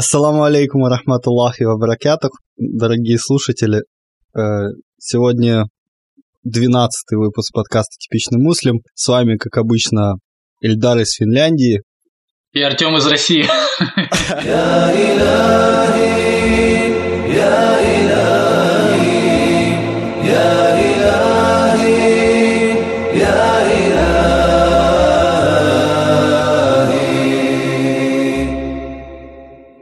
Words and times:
Ассаламу 0.00 0.42
алейкум 0.44 0.82
ва 0.82 0.90
рахматуллахи 0.90 1.62
ва 1.62 1.78
баракатух, 1.78 2.32
дорогие 2.58 3.18
слушатели. 3.18 3.80
Э, 4.36 4.68
сегодня 4.98 5.64
12 6.44 7.12
выпуск 7.12 7.54
подкаста 7.54 7.96
«Типичный 7.98 8.38
муслим». 8.38 8.82
С 8.92 9.08
вами, 9.08 9.38
как 9.38 9.56
обычно, 9.56 10.16
Эльдар 10.60 10.98
из 10.98 11.14
Финляндии. 11.14 11.80
И 12.52 12.60
Артем 12.60 12.94
из 12.98 13.06
России. 13.06 13.46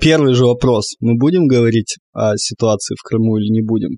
Первый 0.05 0.35
же 0.35 0.45
вопрос. 0.45 0.97
Мы 1.01 1.15
будем 1.15 1.47
говорить 1.47 1.97
о 2.13 2.37
ситуации 2.37 2.95
в 2.95 3.03
Крыму 3.03 3.39
или 3.39 3.49
не 3.49 3.63
будем? 3.63 3.97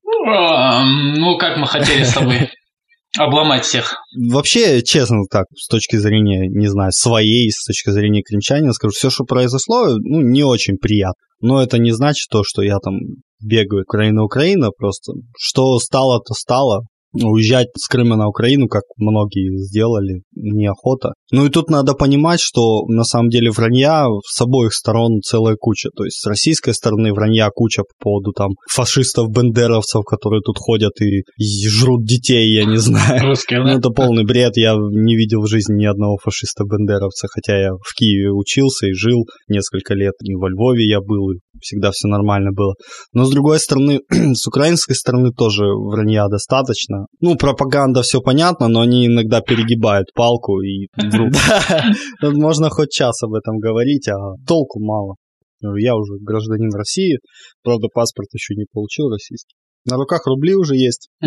Ну, 1.19 1.37
как 1.37 1.56
мы 1.56 1.66
хотели 1.66 2.05
с 2.05 2.15
тобой 2.15 2.48
обломать 3.19 3.65
всех. 3.65 3.96
Вообще, 4.30 4.82
честно 4.82 5.24
так, 5.29 5.46
с 5.56 5.66
точки 5.66 5.96
зрения, 5.96 6.46
не 6.48 6.69
знаю, 6.69 6.92
своей, 6.92 7.51
с 7.51 7.65
точки 7.65 7.91
зрения 7.91 8.23
крымчанина, 8.23 8.73
скажу, 8.73 8.92
все, 8.92 9.10
что 9.10 9.24
произошло, 9.24 9.88
ну, 9.98 10.20
не 10.20 10.45
очень 10.45 10.77
приятно. 10.77 11.20
Но 11.41 11.60
это 11.60 11.79
не 11.79 11.91
значит 11.91 12.29
то, 12.30 12.45
что 12.45 12.62
я 12.62 12.79
там 12.79 12.95
бегаю 13.43 13.82
Украина-Украина, 13.82 14.70
просто 14.70 15.12
что 15.37 15.77
стало, 15.80 16.20
то 16.20 16.34
стало 16.34 16.82
уезжать 17.23 17.69
с 17.77 17.88
Крыма 17.88 18.16
на 18.16 18.29
Украину, 18.29 18.69
как 18.69 18.83
многие 18.97 19.57
сделали, 19.59 20.23
неохота. 20.34 21.12
Ну 21.33 21.47
и 21.47 21.51
тут 21.51 21.70
надо 21.70 21.95
понимать, 21.95 22.41
что 22.41 22.84
на 22.87 23.05
самом 23.05 23.30
деле 23.30 23.51
вранья 23.51 24.07
с 24.24 24.41
обоих 24.41 24.73
сторон 24.73 25.21
целая 25.23 25.57
куча. 25.57 25.91
То 25.97 26.05
есть 26.05 26.21
с 26.21 26.27
российской 26.27 26.73
стороны 26.73 27.12
вранья 27.12 27.48
куча 27.52 27.83
по 27.83 28.05
поводу 28.05 28.33
там 28.33 28.51
фашистов-бендеровцев, 28.73 30.02
которые 30.05 30.40
тут 30.43 30.57
ходят 30.59 30.93
и, 31.01 31.23
жрут 31.68 32.05
детей, 32.05 32.55
я 32.55 32.65
не 32.65 32.77
знаю. 32.77 33.29
Русские, 33.29 33.62
Ну 33.62 33.79
это 33.79 33.90
полный 33.90 34.24
бред. 34.24 34.57
Я 34.57 34.74
не 34.74 35.16
видел 35.16 35.43
в 35.43 35.49
жизни 35.49 35.74
ни 35.74 35.87
одного 35.87 36.18
фашиста-бендеровца, 36.23 37.27
хотя 37.29 37.59
я 37.59 37.71
в 37.73 37.95
Киеве 37.96 38.30
учился 38.30 38.87
и 38.87 38.93
жил 38.93 39.24
несколько 39.49 39.95
лет. 39.95 40.15
И 40.23 40.35
во 40.35 40.49
Львове 40.49 40.87
я 40.87 41.01
был, 41.01 41.33
и 41.33 41.38
всегда 41.60 41.90
все 41.93 42.09
нормально 42.09 42.52
было. 42.52 42.74
Но 43.12 43.24
с 43.24 43.30
другой 43.30 43.59
стороны, 43.59 44.01
с 44.10 44.46
украинской 44.46 44.95
стороны 44.95 45.33
тоже 45.33 45.65
вранья 45.66 46.29
достаточно. 46.29 47.05
Ну, 47.21 47.37
пропаганда 47.37 48.02
все 48.02 48.21
понятно, 48.21 48.68
но 48.68 48.80
они 48.80 49.07
иногда 49.07 49.40
перегибают 49.40 50.09
палку 50.15 50.60
и. 50.60 50.88
Можно 52.23 52.71
хоть 52.71 52.90
час 52.90 53.23
об 53.23 53.35
этом 53.35 53.59
говорить, 53.59 54.09
а 54.09 54.35
толку 54.46 54.80
мало. 54.80 55.16
Я 55.60 55.96
уже 55.96 56.15
гражданин 56.21 56.71
России, 56.74 57.18
правда, 57.62 57.88
паспорт 57.93 58.29
еще 58.32 58.54
не 58.54 58.66
получил 58.71 59.09
российский. 59.09 59.54
На 59.87 59.96
руках 59.96 60.27
рубли 60.27 60.54
уже 60.54 60.77
есть. 60.77 61.09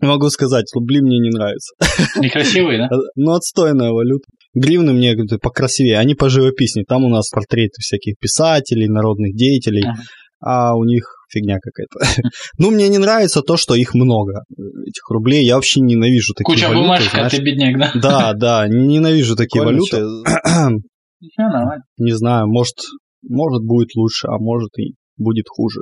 Могу 0.00 0.30
сказать, 0.30 0.64
рубли 0.74 1.00
мне 1.00 1.18
не 1.18 1.30
нравятся. 1.30 1.74
Некрасивые, 2.20 2.78
да? 2.78 2.96
Ну, 3.14 3.32
отстойная 3.32 3.90
валюта. 3.90 4.24
Гривны 4.54 4.92
мне 4.92 5.14
говорят, 5.14 5.40
покрасивее, 5.40 5.98
они 5.98 6.14
поживописнее. 6.14 6.84
Там 6.86 7.04
у 7.04 7.08
нас 7.08 7.28
портреты 7.30 7.80
всяких 7.80 8.18
писателей, 8.18 8.88
народных 8.88 9.34
деятелей, 9.34 9.84
Ага. 9.84 10.02
А 10.42 10.74
у 10.76 10.84
них 10.84 11.04
фигня 11.30 11.58
какая-то. 11.60 11.98
Ну, 12.58 12.70
мне 12.70 12.88
не 12.88 12.98
нравится 12.98 13.42
то, 13.42 13.56
что 13.56 13.74
их 13.74 13.94
много, 13.94 14.42
этих 14.86 15.08
рублей. 15.08 15.44
Я 15.44 15.54
вообще 15.54 15.80
ненавижу 15.80 16.34
такие 16.34 16.54
Куча 16.54 16.68
валюты, 16.68 16.82
бумажек, 16.82 17.08
а 17.14 17.16
знаешь. 17.16 17.32
ты 17.32 17.42
бедняк, 17.42 17.78
да? 17.78 17.92
Да, 17.94 18.32
да, 18.34 18.68
ненавижу 18.68 19.36
такие 19.36 19.64
валюты. 19.64 19.96
Ничего, 21.20 21.48
нормально. 21.48 21.84
Не 21.98 22.12
знаю, 22.12 22.48
может, 22.48 22.74
может 23.22 23.62
будет 23.64 23.94
лучше, 23.94 24.26
а 24.26 24.38
может 24.38 24.76
и 24.78 24.94
будет 25.16 25.46
хуже. 25.48 25.80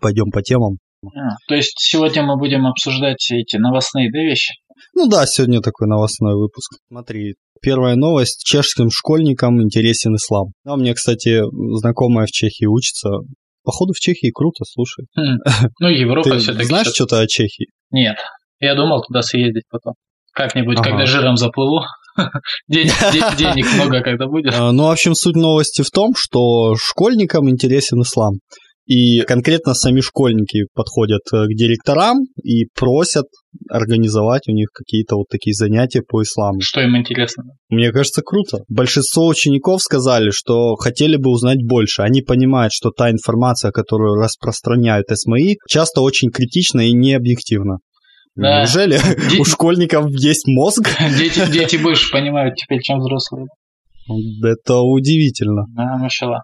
Пойдем 0.00 0.30
по 0.32 0.42
темам. 0.42 0.78
А, 1.04 1.36
То 1.48 1.54
есть 1.54 1.74
сегодня 1.78 2.22
мы 2.24 2.36
будем 2.36 2.66
обсуждать 2.66 3.28
эти 3.30 3.56
новостные 3.56 4.10
да, 4.12 4.18
вещи? 4.18 4.54
Ну 4.94 5.08
да, 5.08 5.24
сегодня 5.26 5.60
такой 5.60 5.88
новостной 5.88 6.34
выпуск. 6.36 6.72
Смотри, 6.88 7.34
первая 7.60 7.96
новость. 7.96 8.44
Чешским 8.44 8.90
школьникам 8.90 9.62
интересен 9.62 10.14
ислам. 10.16 10.52
А 10.66 10.76
меня, 10.76 10.94
кстати, 10.94 11.42
знакомая 11.78 12.26
в 12.26 12.30
Чехии 12.30 12.66
учится. 12.66 13.10
Походу 13.64 13.92
в 13.94 14.00
Чехии 14.00 14.30
круто, 14.32 14.64
слушай. 14.66 15.06
Хм. 15.16 15.38
Ну, 15.80 15.88
Европа 15.88 16.30
Ты 16.30 16.38
все-таки. 16.38 16.64
знаешь 16.66 16.88
что-то 16.88 17.20
о 17.20 17.26
Чехии? 17.26 17.66
Нет. 17.90 18.16
Я 18.60 18.74
думал 18.74 19.02
туда 19.02 19.22
съездить 19.22 19.64
потом. 19.70 19.94
Как-нибудь, 20.34 20.78
Ага. 20.78 20.90
когда 20.90 21.06
жиром 21.06 21.36
заплыву. 21.36 21.80
Денег, 22.68 22.92
де- 23.12 23.36
денег 23.44 23.66
много 23.74 24.00
когда 24.02 24.26
будет. 24.26 24.52
А, 24.54 24.72
Ну, 24.72 24.84
в 24.84 24.90
общем, 24.90 25.14
суть 25.14 25.36
новости 25.36 25.82
в 25.82 25.90
том, 25.90 26.12
что 26.16 26.74
школьникам 26.76 27.48
интересен 27.48 28.02
ислам. 28.02 28.34
И 28.86 29.20
конкретно 29.22 29.74
сами 29.74 30.00
школьники 30.00 30.66
подходят 30.74 31.22
э, 31.32 31.46
к 31.46 31.54
директорам 31.56 32.18
и 32.42 32.66
просят 32.74 33.26
организовать 33.70 34.48
у 34.48 34.52
них 34.52 34.68
какие-то 34.72 35.16
вот 35.16 35.26
такие 35.30 35.54
занятия 35.54 36.02
по 36.02 36.22
исламу. 36.22 36.60
Что 36.60 36.80
им 36.80 36.96
интересно? 36.96 37.44
Мне 37.68 37.92
кажется, 37.92 38.22
круто. 38.22 38.64
Большинство 38.68 39.28
учеников 39.28 39.82
сказали, 39.82 40.30
что 40.30 40.74
хотели 40.74 41.16
бы 41.16 41.30
узнать 41.30 41.62
больше. 41.62 42.02
Они 42.02 42.22
понимают, 42.22 42.72
что 42.72 42.90
та 42.90 43.10
информация, 43.10 43.70
которую 43.70 44.16
распространяют 44.16 45.06
СМИ, 45.12 45.58
часто 45.68 46.00
очень 46.00 46.30
критична 46.30 46.80
и 46.80 46.92
необъективна. 46.92 47.78
Да. 48.34 48.60
Неужели 48.60 48.98
Ди- 49.30 49.38
у 49.38 49.44
школьников 49.44 50.06
есть 50.10 50.46
мозг? 50.48 50.88
Дети, 51.18 51.42
дети 51.52 51.76
больше 51.76 52.10
понимают 52.10 52.56
теперь, 52.56 52.80
чем 52.80 52.98
взрослые. 52.98 53.46
Это 54.42 54.80
удивительно. 54.80 55.66
Да, 55.76 55.96
машала. 55.98 56.42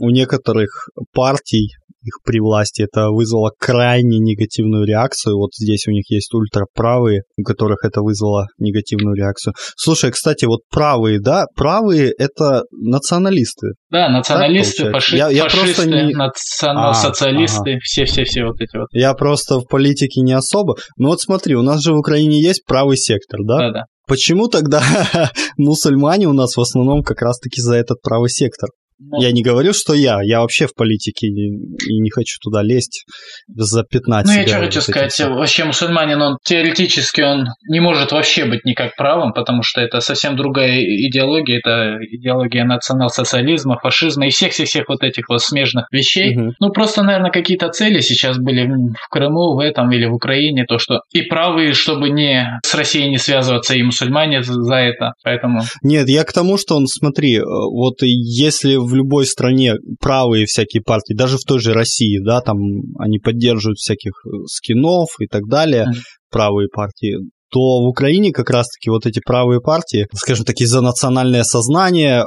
У 0.00 0.10
некоторых 0.10 0.88
партий, 1.12 1.70
их 2.00 2.20
при 2.24 2.38
власти, 2.40 2.82
это 2.82 3.10
вызвало 3.10 3.50
крайне 3.58 4.18
негативную 4.18 4.86
реакцию. 4.86 5.36
Вот 5.36 5.50
здесь 5.54 5.86
у 5.88 5.90
них 5.90 6.04
есть 6.10 6.32
ультраправые, 6.32 7.22
у 7.36 7.42
которых 7.42 7.84
это 7.84 8.02
вызвало 8.02 8.46
негативную 8.58 9.16
реакцию. 9.16 9.54
Слушай, 9.76 10.12
кстати, 10.12 10.44
вот 10.44 10.60
правые, 10.70 11.20
да, 11.20 11.46
правые 11.56 12.12
это 12.16 12.62
националисты. 12.70 13.72
Да, 13.90 14.08
националисты, 14.10 14.84
Так 14.84 14.92
фаши-? 14.92 15.16
Я- 15.16 15.28
я 15.28 15.42
фашисты, 15.44 15.74
просто 15.74 15.90
не- 15.90 16.14
национал-социалисты, 16.14 17.78
все-все-все 17.82 18.44
вот 18.44 18.60
эти 18.60 18.76
вот. 18.76 18.88
Я 18.92 19.12
просто 19.14 19.58
в 19.60 19.66
политике 19.66 20.20
не 20.20 20.32
особо. 20.32 20.76
Но 20.96 21.08
вот 21.08 21.20
смотри, 21.20 21.56
у 21.56 21.62
нас 21.62 21.82
же 21.82 21.92
в 21.92 21.98
Украине 21.98 22.40
есть 22.40 22.64
правый 22.64 22.96
сектор, 22.96 23.40
да? 23.44 23.58
Да-да. 23.58 23.84
Почему 24.06 24.48
тогда 24.48 24.80
мусульмане 25.58 26.28
у 26.28 26.32
нас 26.32 26.56
в 26.56 26.60
основном 26.60 27.02
как 27.02 27.20
раз-таки 27.22 27.60
за 27.60 27.74
этот 27.74 28.00
правый 28.02 28.30
сектор? 28.30 28.70
Ну, 29.00 29.20
Я 29.20 29.32
не 29.32 29.42
говорю, 29.42 29.72
что 29.72 29.94
я. 29.94 30.20
Я 30.22 30.40
вообще 30.40 30.66
в 30.66 30.74
политике 30.74 31.28
и 31.28 32.00
не 32.00 32.10
хочу 32.10 32.38
туда 32.40 32.62
лезть, 32.62 33.04
запятнать 33.46 34.26
Ну, 34.26 34.32
себя. 34.32 34.42
я 34.42 34.48
что 34.48 34.58
хочу 34.58 34.80
сказать, 34.80 35.20
вообще 35.20 35.64
мусульманин, 35.64 36.20
он 36.20 36.38
теоретически 36.44 37.20
он 37.20 37.46
не 37.68 37.80
может 37.80 38.12
вообще 38.12 38.44
быть 38.44 38.64
никак 38.64 38.96
правым, 38.96 39.32
потому 39.32 39.62
что 39.62 39.80
это 39.80 40.00
совсем 40.00 40.36
другая 40.36 40.80
идеология, 40.80 41.58
это 41.58 41.98
идеология 42.10 42.64
национал-социализма, 42.64 43.78
фашизма 43.82 44.26
и 44.26 44.30
всех-всех-всех 44.30 44.88
вот 44.88 45.02
этих 45.02 45.28
вот 45.28 45.42
смежных 45.42 45.86
вещей. 45.92 46.36
Мгм. 46.36 46.54
Ну, 46.58 46.70
просто, 46.70 47.02
наверное, 47.02 47.30
какие-то 47.30 47.68
цели 47.68 48.00
сейчас 48.00 48.38
были 48.38 48.66
в 48.66 49.08
Крыму, 49.10 49.54
в 49.54 49.60
этом 49.60 49.90
или 49.92 50.06
в 50.06 50.14
Украине, 50.14 50.64
то, 50.66 50.78
что 50.78 51.02
и 51.12 51.22
правые, 51.22 51.72
чтобы 51.72 52.10
не 52.10 52.58
с 52.64 52.74
Россией 52.74 53.10
не 53.10 53.18
связываться, 53.18 53.74
и 53.74 53.82
мусульмане 53.82 54.42
за 54.42 54.54
за 54.54 54.74
это, 54.74 55.12
поэтому... 55.22 55.62
Нет, 55.82 56.08
я 56.08 56.24
к 56.24 56.32
тому, 56.32 56.58
что 56.58 56.76
он, 56.76 56.86
смотри, 56.86 57.38
э, 57.38 57.42
вот 57.44 58.02
если 58.02 58.76
в 58.88 58.94
любой 58.94 59.26
стране 59.26 59.74
правые 60.00 60.46
всякие 60.46 60.82
партии, 60.82 61.14
даже 61.14 61.36
в 61.36 61.44
той 61.46 61.60
же 61.60 61.72
России, 61.72 62.18
да, 62.24 62.40
там 62.40 62.56
они 62.98 63.18
поддерживают 63.18 63.78
всяких 63.78 64.12
э, 64.26 64.30
скинов 64.46 65.08
и 65.20 65.26
так 65.26 65.42
далее, 65.48 65.86
Мгм. 65.86 65.94
правые 66.30 66.68
партии, 66.68 67.16
то 67.50 67.58
в 67.58 67.88
Украине 67.88 68.32
как 68.32 68.50
раз-таки 68.50 68.90
вот 68.90 69.06
эти 69.06 69.20
правые 69.24 69.60
партии, 69.60 70.06
скажем 70.14 70.44
так, 70.44 70.56
за 70.58 70.80
национальное 70.80 71.44
сознание 71.44 72.22
а, 72.22 72.26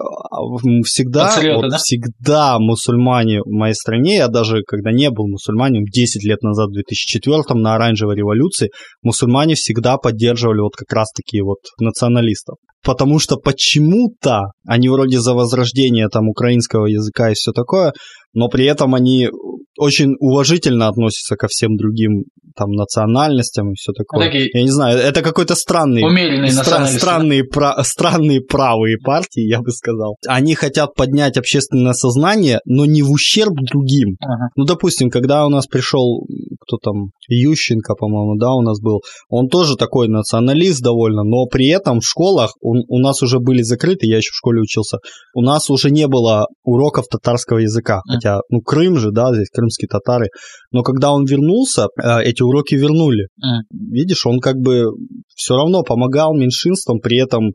всегда, 0.85 1.27
Патриоты, 1.27 1.61
вот 1.61 1.71
да? 1.71 1.77
всегда 1.77 2.59
мусульмане 2.59 3.41
в 3.41 3.51
моей 3.51 3.75
стране, 3.75 4.17
я 4.17 4.27
даже 4.27 4.63
когда 4.65 4.91
не 4.91 5.09
был 5.09 5.27
мусульманином, 5.27 5.85
10 5.85 6.23
лет 6.23 6.41
назад, 6.41 6.69
в 6.69 6.73
2004 6.73 7.43
на 7.59 7.75
оранжевой 7.75 8.15
революции, 8.15 8.69
мусульмане 9.03 9.55
всегда 9.55 9.97
поддерживали 9.97 10.61
вот 10.61 10.75
как 10.75 10.91
раз-таки 10.91 11.41
вот 11.41 11.59
националистов. 11.79 12.55
Потому 12.83 13.19
что 13.19 13.37
почему-то 13.37 14.53
они 14.65 14.89
вроде 14.89 15.19
за 15.19 15.35
возрождение 15.35 16.07
там 16.09 16.29
украинского 16.29 16.87
языка 16.87 17.29
и 17.29 17.35
все 17.35 17.51
такое, 17.51 17.93
но 18.33 18.47
при 18.47 18.65
этом 18.65 18.95
они 18.95 19.29
очень 19.77 20.15
уважительно 20.19 20.87
относятся 20.87 21.35
ко 21.35 21.47
всем 21.47 21.75
другим 21.75 22.25
там 22.55 22.71
национальностям 22.71 23.71
и 23.71 23.75
все 23.75 23.93
такое. 23.93 24.27
такие 24.27 24.49
Я 24.53 24.63
не 24.63 24.69
знаю, 24.69 24.99
это 24.99 25.21
какой-то 25.21 25.55
странный 25.55 26.03
Стра- 26.49 26.85
странные, 26.85 27.43
пра- 27.43 27.81
странные 27.83 28.41
правые 28.41 28.97
партии, 28.97 29.41
я 29.41 29.61
бы 29.61 29.71
сказал. 29.71 30.17
Они 30.27 30.55
хотят 30.55 30.93
поднять 30.93 31.37
общественное 31.37 31.93
сознание, 31.93 32.59
но 32.65 32.85
не 32.85 33.01
в 33.01 33.11
ущерб 33.11 33.53
другим. 33.71 34.17
Ага. 34.19 34.49
Ну, 34.55 34.65
допустим, 34.65 35.09
когда 35.09 35.45
у 35.45 35.49
нас 35.49 35.65
пришел 35.67 36.25
кто 36.61 36.77
там, 36.77 37.11
Ющенко, 37.27 37.95
по-моему, 37.95 38.37
да, 38.37 38.53
у 38.53 38.61
нас 38.61 38.79
был. 38.79 39.01
Он 39.29 39.47
тоже 39.47 39.75
такой 39.75 40.07
националист 40.07 40.81
довольно, 40.81 41.23
но 41.23 41.45
при 41.45 41.67
этом 41.67 41.99
в 41.99 42.05
школах 42.05 42.55
у, 42.61 42.75
у 42.87 42.99
нас 42.99 43.21
уже 43.23 43.39
были 43.39 43.61
закрыты, 43.61 44.07
я 44.07 44.17
еще 44.17 44.31
в 44.31 44.37
школе 44.37 44.61
учился, 44.61 44.99
у 45.33 45.41
нас 45.41 45.69
уже 45.69 45.89
не 45.91 46.07
было 46.07 46.47
уроков 46.63 47.07
татарского 47.07 47.59
языка, 47.59 48.01
mm. 48.07 48.19
Хотя, 48.21 48.39
ну, 48.49 48.61
Крым 48.61 48.97
же, 48.97 49.11
да, 49.11 49.33
здесь 49.33 49.49
крымские 49.49 49.87
татары, 49.87 50.27
но 50.71 50.83
когда 50.83 51.11
он 51.11 51.25
вернулся, 51.25 51.87
э, 52.01 52.23
эти 52.23 52.41
уроки 52.41 52.75
вернули. 52.75 53.27
Mm. 53.39 53.61
Видишь, 53.91 54.25
он 54.25 54.39
как 54.39 54.55
бы 54.55 54.85
все 55.35 55.55
равно 55.55 55.83
помогал 55.83 56.33
меньшинствам, 56.35 56.99
при 56.99 57.21
этом 57.21 57.51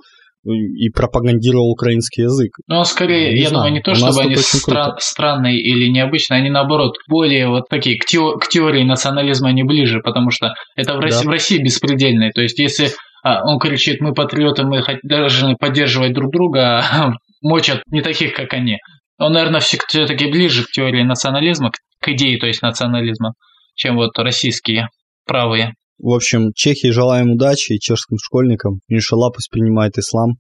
и 0.48 0.90
пропагандировал 0.90 1.72
украинский 1.72 2.22
язык. 2.22 2.52
Ну, 2.68 2.84
скорее, 2.84 3.34
не 3.34 3.40
я 3.40 3.48
знаю. 3.48 3.64
думаю, 3.64 3.72
не 3.72 3.82
то, 3.82 3.94
чтобы 3.94 4.20
они 4.20 4.34
стра- 4.34 4.94
странные 5.00 5.60
или 5.60 5.90
необычные, 5.90 6.38
они 6.38 6.50
наоборот 6.50 6.94
более 7.08 7.48
вот 7.48 7.64
такие 7.69 7.98
к, 7.98 8.04
тео- 8.04 8.38
к 8.38 8.46
теории 8.48 8.84
национализма 8.84 9.48
они 9.48 9.64
ближе, 9.64 10.00
потому 10.04 10.30
что 10.30 10.54
это 10.76 10.94
в 10.94 11.00
России, 11.00 11.24
да. 11.24 11.28
в 11.28 11.32
России 11.32 11.58
беспредельное. 11.58 12.30
То 12.30 12.42
есть, 12.42 12.60
если 12.60 12.90
а, 13.24 13.44
он 13.44 13.58
кричит, 13.58 14.00
мы 14.00 14.14
патриоты, 14.14 14.62
мы 14.62 14.84
должны 15.02 15.56
поддерживать 15.56 16.12
друг 16.12 16.30
друга, 16.30 16.78
а 16.78 17.12
мочат 17.42 17.82
не 17.90 18.00
таких, 18.00 18.32
как 18.32 18.52
они. 18.54 18.76
Он, 19.18 19.32
наверное, 19.32 19.60
все-таки 19.60 20.30
ближе 20.30 20.64
к 20.64 20.70
теории 20.70 21.02
национализма, 21.02 21.70
к 22.00 22.08
идее, 22.08 22.38
то 22.38 22.46
есть 22.46 22.60
национализма, 22.60 23.32
чем 23.74 23.96
вот 23.96 24.18
российские 24.18 24.88
правые. 25.24 25.74
В 25.98 26.10
общем, 26.12 26.52
Чехии 26.54 26.88
желаем 26.88 27.30
удачи 27.30 27.72
и 27.72 27.80
чешским 27.80 28.18
школьникам. 28.22 28.80
Иншалла 28.88 29.30
пусть 29.30 29.50
принимает 29.50 29.96
ислам. 29.96 30.34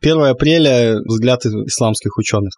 1 0.00 0.22
апреля 0.22 0.98
взгляд 1.04 1.44
исламских 1.44 2.16
ученых. 2.16 2.52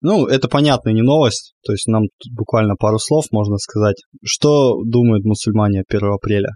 Ну, 0.00 0.26
это 0.26 0.46
понятно, 0.46 0.90
не 0.90 1.02
новость, 1.02 1.54
то 1.66 1.72
есть 1.72 1.88
нам 1.88 2.04
тут 2.18 2.32
буквально 2.32 2.76
пару 2.76 3.00
слов 3.00 3.24
можно 3.32 3.56
сказать. 3.58 3.96
Что 4.24 4.80
думают 4.84 5.24
мусульмане 5.24 5.82
1 5.88 6.12
апреля? 6.12 6.50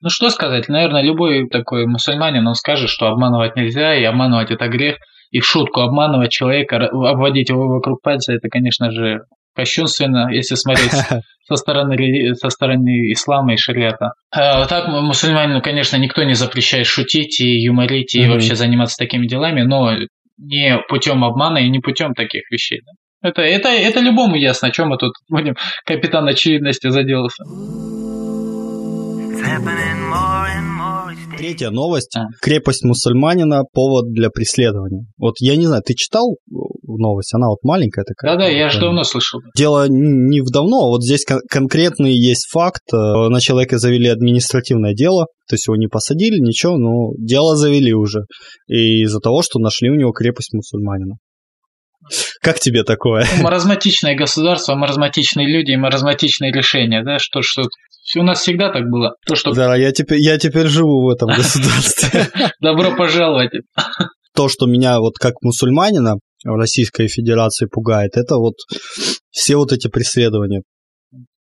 Ну, 0.00 0.10
что 0.10 0.30
сказать, 0.30 0.68
наверное, 0.68 1.02
любой 1.02 1.48
такой 1.48 1.86
мусульманин, 1.86 2.46
он 2.46 2.54
скажет, 2.54 2.88
что 2.88 3.06
обманывать 3.06 3.56
нельзя, 3.56 3.94
и 3.96 4.04
обманывать 4.04 4.50
это 4.50 4.68
грех, 4.68 4.96
и 5.30 5.40
в 5.40 5.46
шутку 5.46 5.80
обманывать 5.80 6.30
человека, 6.30 6.76
обводить 6.86 7.48
его 7.48 7.66
вокруг 7.66 8.00
пальца, 8.00 8.32
это, 8.32 8.48
конечно 8.48 8.90
же, 8.90 9.22
кощунственно, 9.54 10.28
если 10.30 10.54
смотреть 10.54 10.92
со 11.48 11.56
стороны, 11.56 12.34
со 12.34 12.48
стороны 12.48 13.12
ислама 13.12 13.54
и 13.54 13.56
шариата. 13.56 14.12
А 14.30 14.66
так, 14.66 14.88
мусульманину, 14.88 15.60
конечно, 15.60 15.96
никто 15.96 16.22
не 16.22 16.34
запрещает 16.34 16.86
шутить 16.86 17.40
и 17.40 17.60
юморить 17.60 18.14
и 18.14 18.22
mm-hmm. 18.22 18.30
вообще 18.30 18.54
заниматься 18.54 18.96
такими 18.96 19.26
делами, 19.26 19.62
но 19.62 19.94
не 20.38 20.78
путем 20.88 21.24
обмана 21.24 21.58
и 21.58 21.68
не 21.68 21.80
путем 21.80 22.14
таких 22.14 22.42
вещей. 22.52 22.82
Да. 22.86 22.92
Это, 23.20 23.42
это, 23.42 23.68
это 23.68 23.98
любому 23.98 24.36
ясно, 24.36 24.68
о 24.68 24.70
чем 24.70 24.90
мы 24.90 24.96
тут 24.96 25.14
будем 25.28 25.56
капитан 25.84 26.28
очевидности 26.28 26.88
заделался. 26.88 27.42
Третья 31.38 31.70
новость. 31.70 32.16
А. 32.16 32.24
Крепость 32.42 32.84
мусульманина– 32.84 33.62
повод 33.72 34.12
для 34.12 34.28
преследования. 34.28 35.06
Вот 35.18 35.34
я 35.40 35.56
не 35.56 35.66
знаю, 35.66 35.82
ты 35.86 35.94
читал 35.94 36.36
новость? 36.48 37.32
Она 37.34 37.48
вот 37.48 37.58
маленькая 37.62 38.04
такая. 38.04 38.36
Да-да, 38.36 38.48
я 38.48 38.68
же 38.70 38.80
давно 38.80 39.04
слышал. 39.04 39.40
Дело 39.56 39.86
не 39.88 40.40
в 40.40 40.50
давно, 40.52 40.88
вот 40.88 41.02
здесь 41.04 41.24
кон- 41.24 41.40
конкретный 41.48 42.12
есть 42.12 42.48
факт. 42.50 42.82
Э, 42.92 43.28
на 43.28 43.40
человека 43.40 43.78
завели 43.78 44.08
административное 44.08 44.94
дело, 44.94 45.26
то 45.48 45.54
есть 45.54 45.68
его 45.68 45.76
не 45.76 45.86
посадили, 45.86 46.40
ничего, 46.40 46.76
но 46.76 47.12
дело 47.18 47.56
завели 47.56 47.94
уже. 47.94 48.22
И 48.66 49.02
из-за 49.04 49.20
того, 49.20 49.42
что 49.42 49.58
нашли 49.60 49.90
у 49.90 49.94
него 49.94 50.12
крепость 50.12 50.52
мусульманина. 50.52 51.16
Как 52.40 52.60
тебе 52.60 52.84
такое? 52.84 53.26
Маразматичное 53.42 54.16
государство, 54.16 54.74
маразматичные 54.74 55.46
люди 55.46 55.72
и 55.72 55.76
маразматичные 55.76 56.52
решения, 56.52 57.02
да, 57.02 57.18
что, 57.18 57.42
что 57.42 57.64
у 58.16 58.22
нас 58.22 58.40
всегда 58.40 58.72
так 58.72 58.84
было. 58.88 59.14
То, 59.26 59.34
что... 59.34 59.52
Да, 59.52 59.76
я 59.76 59.92
теперь, 59.92 60.20
я 60.20 60.38
теперь 60.38 60.66
живу 60.66 61.06
в 61.06 61.10
этом 61.10 61.28
государстве. 61.36 62.28
Добро 62.60 62.96
пожаловать. 62.96 63.50
То, 64.34 64.48
что 64.48 64.66
меня 64.66 65.00
вот 65.00 65.14
как 65.18 65.34
мусульманина 65.42 66.14
в 66.44 66.54
Российской 66.54 67.08
Федерации 67.08 67.66
пугает, 67.66 68.12
это 68.16 68.36
вот 68.36 68.54
все 69.30 69.56
вот 69.56 69.72
эти 69.72 69.88
преследования. 69.88 70.62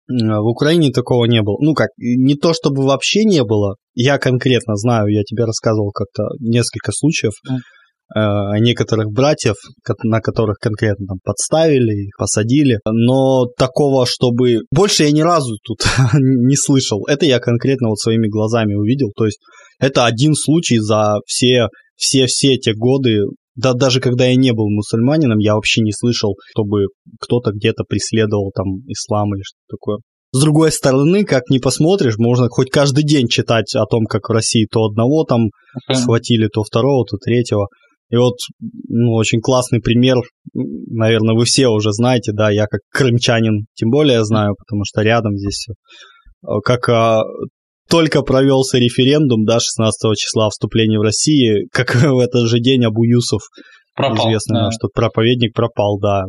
В 0.09 0.47
Украине 0.47 0.93
такого 0.93 1.25
не 1.27 1.43
было. 1.43 1.57
Ну 1.61 1.75
как, 1.75 1.89
не 1.99 2.37
то 2.37 2.55
чтобы 2.55 2.85
вообще 2.85 3.25
не 3.25 3.43
было. 3.43 3.75
Я 3.95 4.19
конкретно 4.19 4.77
знаю, 4.77 5.09
я 5.09 5.23
тебе 5.25 5.45
рассказывал 5.45 5.91
как-то 5.91 6.29
несколько 6.39 6.93
случаев. 6.93 7.33
Э, 8.15 8.59
некоторых 8.61 9.11
братьев, 9.11 9.57
на 10.05 10.21
которых 10.21 10.59
конкретно 10.59 11.07
там 11.07 11.19
подставили, 11.25 12.07
их 12.07 12.17
посадили. 12.17 12.79
Но 12.87 13.47
такого, 13.59 14.07
чтобы... 14.07 14.61
Больше 14.71 15.05
я 15.05 15.13
ни 15.13 15.23
разу 15.23 15.57
тут 15.65 15.79
не 16.15 16.57
слышал. 16.57 17.05
Это 17.07 17.27
я 17.27 17.41
конкретно 17.41 17.89
вот 17.89 17.99
своими 17.99 18.29
глазами 18.29 18.75
увидел. 18.75 19.11
То 19.17 19.25
есть 19.25 19.39
это 19.81 20.07
один 20.07 20.35
случай 20.35 20.79
за 20.79 21.17
все 21.27 21.69
все-все 21.97 22.57
те 22.59 22.75
годы, 22.75 23.23
да 23.55 23.73
даже 23.73 24.01
когда 24.01 24.27
я 24.27 24.37
не 24.37 24.53
был 24.53 24.69
мусульманином, 24.69 25.39
я 25.39 25.55
вообще 25.55 25.81
не 25.81 25.93
слышал, 25.93 26.37
чтобы 26.51 26.87
кто-то 27.21 27.53
где-то 27.53 27.85
преследовал 27.85 28.53
там 28.55 28.67
ислам 28.87 29.35
или 29.35 29.43
что-то 29.43 29.77
такое. 29.77 29.99
С 30.33 30.41
другой 30.41 30.71
стороны, 30.71 31.25
как 31.25 31.45
не 31.49 31.59
посмотришь, 31.59 32.19
можно 32.19 32.49
хоть 32.49 32.71
каждый 32.71 33.05
день 33.05 33.29
читать 33.29 33.75
о 33.75 33.87
том, 33.87 34.05
как 34.05 34.29
в 34.29 34.33
России 34.33 34.67
то 34.71 34.85
одного 34.85 35.25
там 35.25 35.47
uh-huh. 35.47 35.95
схватили, 35.95 36.49
то 36.49 36.63
второго, 36.63 37.07
то 37.07 37.17
третьего. 37.17 37.69
И 38.11 38.17
вот 38.17 38.35
ну, 38.61 39.13
очень 39.15 39.41
классный 39.41 39.81
пример, 39.81 40.17
наверное, 40.55 41.35
вы 41.35 41.45
все 41.45 41.69
уже 41.69 41.93
знаете, 41.93 42.33
да, 42.33 42.51
я 42.51 42.67
как 42.67 42.81
крымчанин 42.93 43.67
тем 43.75 43.91
более 43.91 44.25
знаю, 44.25 44.55
потому 44.57 44.83
что 44.85 45.03
рядом 45.03 45.37
здесь 45.37 45.55
все. 45.55 45.73
Как 46.65 46.89
а, 46.89 47.23
только 47.89 48.23
провелся 48.23 48.79
референдум, 48.79 49.45
да, 49.45 49.59
16 49.59 50.17
числа 50.17 50.51
вступления 50.51 50.99
в 50.99 51.03
России, 51.03 51.67
как 51.73 51.95
в 51.95 52.19
этот 52.19 52.49
же 52.49 52.61
день 52.61 52.85
Абу 52.85 53.05
Юсов, 53.05 53.43
пропал, 53.97 54.29
известно, 54.29 54.67
да. 54.67 54.71
что 54.71 54.89
проповедник 54.95 55.55
пропал, 55.55 55.99
да, 55.99 56.25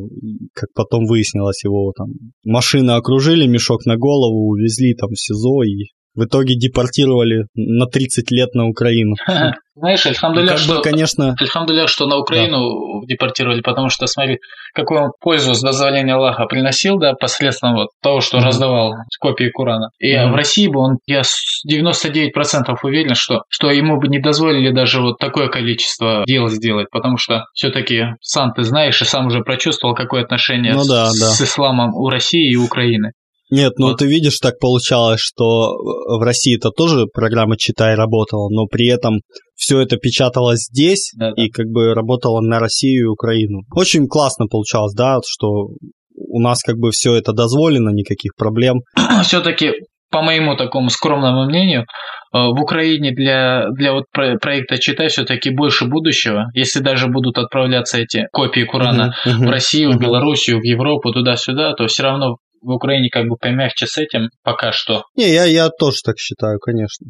как 0.53 0.69
потом 0.73 1.05
выяснилось, 1.05 1.63
его 1.63 1.91
там 1.95 2.07
машины 2.43 2.91
окружили, 2.91 3.45
мешок 3.45 3.85
на 3.85 3.97
голову, 3.97 4.47
увезли 4.47 4.95
там 4.95 5.09
в 5.09 5.19
СИЗО 5.19 5.63
и 5.63 5.91
в 6.17 6.25
итоге 6.25 6.55
депортировали 6.55 7.45
на 7.55 7.85
30 7.85 8.31
лет 8.31 8.53
на 8.55 8.65
Украину. 8.65 9.15
Знаешь, 9.75 10.03
Альхамдуля, 10.07 10.57
что, 10.57 10.77
бы, 10.77 10.81
конечно... 10.81 11.35
Альхамдуля, 11.39 11.85
что 11.85 12.07
на 12.07 12.17
Украину 12.17 13.01
да. 13.01 13.07
депортировали, 13.07 13.61
потому 13.61 13.89
что, 13.89 14.07
смотри, 14.07 14.39
какую 14.73 15.01
он 15.03 15.11
пользу 15.21 15.53
с 15.53 15.61
дозволения 15.61 16.15
Аллаха 16.15 16.45
приносил, 16.45 16.97
да, 16.97 17.13
посредством 17.13 17.75
вот 17.75 17.89
того, 18.01 18.19
что 18.19 18.37
mm-hmm. 18.37 18.43
раздавал 18.43 18.93
копии 19.19 19.51
Курана. 19.53 19.89
И 19.99 20.11
mm-hmm. 20.11 20.31
в 20.31 20.35
России 20.35 20.67
бы 20.67 20.79
он, 20.79 20.97
я 21.05 21.21
99% 21.21 22.75
уверен, 22.81 23.13
что, 23.13 23.43
что 23.49 23.69
ему 23.69 23.99
бы 23.99 24.07
не 24.07 24.19
дозволили 24.19 24.71
даже 24.71 24.99
вот 24.99 25.19
такое 25.19 25.47
количество 25.47 26.23
дел 26.25 26.47
сделать, 26.47 26.87
потому 26.89 27.17
что 27.17 27.45
все-таки 27.53 28.15
сам 28.19 28.53
ты 28.53 28.63
знаешь 28.63 28.99
и 28.99 29.05
сам 29.05 29.27
уже 29.27 29.41
прочувствовал, 29.41 29.93
какое 29.93 30.23
отношение 30.23 30.73
ну, 30.73 30.81
с, 30.81 30.87
да, 30.87 31.05
да. 31.05 31.27
с 31.27 31.39
исламом 31.39 31.93
у 31.93 32.09
России 32.09 32.51
и 32.51 32.55
Украины. 32.55 33.11
Нет, 33.49 33.73
ну 33.77 33.87
вот. 33.87 33.99
ты 33.99 34.07
видишь, 34.07 34.39
так 34.39 34.59
получалось, 34.59 35.21
что 35.21 35.73
в 35.73 36.21
России 36.21 36.57
это 36.57 36.69
тоже 36.69 37.05
программа 37.13 37.57
«Читай» 37.57 37.95
работала, 37.95 38.49
но 38.49 38.65
при 38.65 38.87
этом 38.87 39.21
все 39.55 39.79
это 39.79 39.97
печаталось 39.97 40.67
здесь 40.69 41.11
да, 41.15 41.31
да. 41.31 41.43
и 41.43 41.49
как 41.49 41.67
бы 41.67 41.93
работало 41.93 42.41
на 42.41 42.59
Россию 42.59 43.05
и 43.05 43.09
Украину. 43.09 43.61
Очень 43.73 44.07
классно 44.07 44.47
получалось, 44.47 44.93
да, 44.93 45.19
что 45.25 45.69
у 46.15 46.41
нас 46.41 46.61
как 46.61 46.75
бы 46.77 46.91
все 46.91 47.15
это 47.15 47.31
дозволено, 47.31 47.89
никаких 47.89 48.31
проблем. 48.35 48.81
Все-таки, 49.23 49.71
по 50.11 50.21
моему 50.21 50.55
такому 50.57 50.89
скромному 50.89 51.45
мнению, 51.45 51.81
э, 51.81 51.85
в 52.33 52.61
Украине 52.61 53.11
для, 53.11 53.69
для 53.71 53.93
вот 53.93 54.05
проекта 54.11 54.77
«Читай» 54.77 55.07
все-таки 55.07 55.51
больше 55.51 55.85
будущего. 55.85 56.47
Если 56.53 56.79
даже 56.79 57.07
будут 57.07 57.37
отправляться 57.37 57.97
эти 57.99 58.25
копии 58.31 58.63
Курана 58.65 59.13
uh-huh, 59.25 59.31
uh-huh, 59.31 59.47
в 59.47 59.49
Россию, 59.49 59.91
uh-huh. 59.91 59.97
в 59.97 59.99
Белоруссию, 59.99 60.59
в 60.59 60.63
Европу, 60.63 61.13
туда-сюда, 61.13 61.73
то 61.73 61.87
все 61.87 62.03
равно 62.03 62.37
в 62.61 62.71
Украине 62.71 63.09
как 63.09 63.27
бы 63.27 63.35
помягче 63.35 63.87
с 63.87 63.97
этим 63.97 64.29
пока 64.43 64.71
что. 64.71 65.03
Не, 65.15 65.31
я, 65.31 65.45
я 65.45 65.69
тоже 65.69 65.97
так 66.03 66.17
считаю, 66.17 66.59
конечно. 66.59 67.07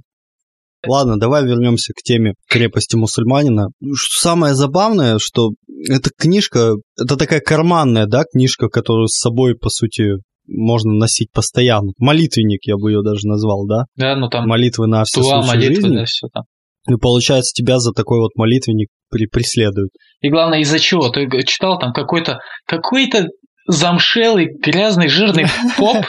Ладно, 0.86 1.18
давай 1.18 1.44
вернемся 1.44 1.94
к 1.94 2.02
теме 2.04 2.34
крепости 2.48 2.96
мусульманина. 2.96 3.68
Самое 3.96 4.54
забавное, 4.54 5.18
что 5.20 5.52
эта 5.90 6.10
книжка, 6.16 6.74
это 7.00 7.18
такая 7.18 7.40
карманная, 7.40 8.06
да, 8.06 8.24
книжка, 8.32 8.68
которую 8.68 9.08
с 9.08 9.20
собой, 9.20 9.56
по 9.56 9.70
сути, 9.70 10.14
можно 10.48 10.94
носить 10.94 11.32
постоянно. 11.32 11.92
Молитвенник, 11.98 12.60
я 12.64 12.76
бы 12.78 12.92
ее 12.92 13.02
даже 13.04 13.28
назвал, 13.28 13.66
да? 13.68 13.86
Да, 13.96 14.16
ну 14.16 14.30
там 14.30 14.48
молитвы 14.48 14.88
на 14.88 15.04
все 15.04 15.22
туа, 15.22 15.42
молитвы, 15.42 15.76
жизни. 15.76 15.96
Да, 15.98 16.06
все 16.06 16.28
там. 16.32 16.44
И 16.90 16.96
получается, 16.96 17.52
тебя 17.54 17.80
за 17.80 17.92
такой 17.92 18.20
вот 18.20 18.32
молитвенник 18.36 18.88
при 19.10 19.28
преследуют. 19.28 19.92
И 20.22 20.30
главное, 20.30 20.60
из-за 20.60 20.80
чего? 20.80 21.10
Ты 21.10 21.28
читал 21.44 21.80
там 21.80 21.92
какой-то 21.92 22.40
какой-то 22.66 23.28
замшелый, 23.68 24.50
грязный, 24.62 25.08
жирный 25.08 25.46
поп 25.78 26.06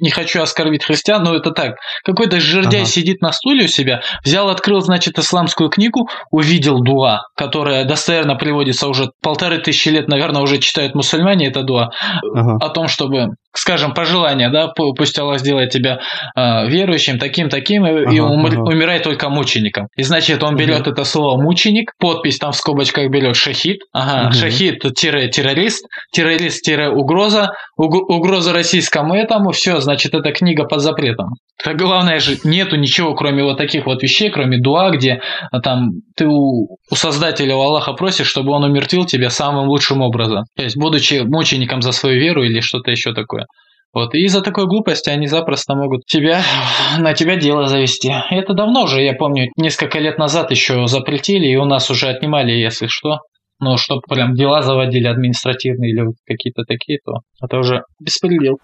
не 0.00 0.10
хочу 0.10 0.42
оскорбить 0.42 0.84
христиан, 0.84 1.22
но 1.22 1.34
это 1.34 1.50
так. 1.50 1.76
Какой-то 2.04 2.40
жердяй 2.40 2.82
ага. 2.82 2.90
сидит 2.90 3.22
на 3.22 3.32
стуле 3.32 3.64
у 3.64 3.68
себя, 3.68 4.02
взял, 4.24 4.48
открыл, 4.48 4.80
значит, 4.80 5.18
исламскую 5.18 5.70
книгу, 5.70 6.08
увидел 6.30 6.80
дуа, 6.80 7.22
которая 7.36 7.84
достоверно 7.84 8.36
приводится 8.36 8.88
уже 8.88 9.10
полторы 9.22 9.58
тысячи 9.58 9.88
лет, 9.88 10.08
наверное, 10.08 10.42
уже 10.42 10.58
читают 10.58 10.94
мусульмане 10.94 11.48
это 11.48 11.62
дуа, 11.62 11.90
ага. 12.22 12.58
о 12.60 12.68
том, 12.70 12.88
чтобы 12.88 13.28
скажем, 13.58 13.94
пожелание, 13.94 14.50
да, 14.50 14.68
пусть 14.68 15.18
Аллах 15.18 15.40
сделает 15.40 15.70
тебя 15.70 16.00
э, 16.36 16.68
верующим, 16.68 17.18
таким, 17.18 17.48
таким, 17.48 17.84
ага, 17.84 18.10
и 18.10 18.20
умр, 18.20 18.52
ага. 18.52 18.62
умирай 18.62 19.00
только 19.00 19.28
мучеником. 19.28 19.88
И 19.96 20.02
значит, 20.02 20.42
он 20.42 20.56
берет 20.56 20.82
ага. 20.82 20.90
это 20.90 21.04
слово 21.04 21.40
мученик, 21.40 21.92
подпись 21.98 22.38
там 22.38 22.52
в 22.52 22.56
скобочках 22.56 23.10
берет 23.10 23.36
шахид, 23.36 23.80
ага, 23.92 24.28
ага. 24.28 24.32
шахид-террорист, 24.32 25.86
террорист-угроза, 26.12 27.52
угроза 27.76 28.52
российскому 28.52 29.14
этому, 29.14 29.52
все, 29.52 29.80
значит, 29.80 30.14
эта 30.14 30.32
книга 30.32 30.64
под 30.64 30.80
запретом. 30.80 31.34
Так 31.62 31.76
главное 31.78 32.20
же, 32.20 32.36
нету 32.44 32.76
ничего, 32.76 33.14
кроме 33.14 33.42
вот 33.42 33.56
таких 33.56 33.86
вот 33.86 34.02
вещей, 34.02 34.30
кроме 34.30 34.58
дуа, 34.58 34.90
где 34.90 35.20
а, 35.50 35.60
там 35.60 35.92
ты 36.14 36.26
у, 36.26 36.76
у 36.90 36.94
Создателя, 36.94 37.56
у 37.56 37.60
Аллаха 37.60 37.94
просишь, 37.94 38.26
чтобы 38.26 38.52
он 38.52 38.64
умертвил 38.64 39.06
тебя 39.06 39.30
самым 39.30 39.68
лучшим 39.68 40.02
образом. 40.02 40.44
То 40.54 40.62
есть, 40.62 40.76
будучи 40.76 41.22
мучеником 41.24 41.80
за 41.80 41.92
свою 41.92 42.20
веру 42.20 42.44
или 42.44 42.60
что-то 42.60 42.90
еще 42.90 43.14
такое. 43.14 43.45
Вот, 43.96 44.14
и 44.14 44.26
из-за 44.26 44.42
такой 44.42 44.66
глупости 44.66 45.08
они 45.08 45.26
запросто 45.26 45.74
могут 45.74 46.04
тебя, 46.04 46.42
на 46.98 47.14
тебя 47.14 47.36
дело 47.36 47.64
завести. 47.66 48.12
Это 48.30 48.52
давно 48.52 48.82
уже, 48.82 49.00
я 49.00 49.14
помню, 49.14 49.48
несколько 49.56 49.98
лет 50.00 50.18
назад 50.18 50.50
еще 50.50 50.86
запретили, 50.86 51.46
и 51.46 51.56
у 51.56 51.64
нас 51.64 51.88
уже 51.88 52.08
отнимали, 52.08 52.52
если 52.52 52.88
что. 52.88 53.20
Но 53.58 53.78
чтобы 53.78 54.02
прям 54.06 54.34
дела 54.34 54.60
заводили 54.60 55.06
административные 55.06 55.92
или 55.92 56.08
какие-то 56.26 56.64
такие, 56.68 56.98
то 57.06 57.20
это 57.42 57.56
уже 57.56 57.84
беспредел. 57.98 58.58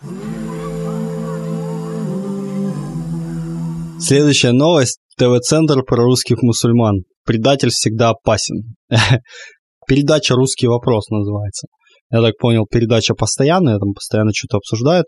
Следующая 3.99 4.53
новость. 4.53 4.99
ТВ-центр 5.17 5.83
про 5.83 6.03
русских 6.03 6.43
мусульман. 6.43 7.05
Предатель 7.25 7.71
всегда 7.71 8.11
опасен. 8.11 8.75
Передача 9.89 10.35
«Русский 10.35 10.67
вопрос» 10.67 11.09
называется 11.09 11.69
я 12.13 12.21
так 12.21 12.37
понял, 12.39 12.67
передача 12.71 13.15
постоянная, 13.15 13.79
там 13.79 13.95
постоянно 13.95 14.33
что-то 14.35 14.59
обсуждают. 14.59 15.07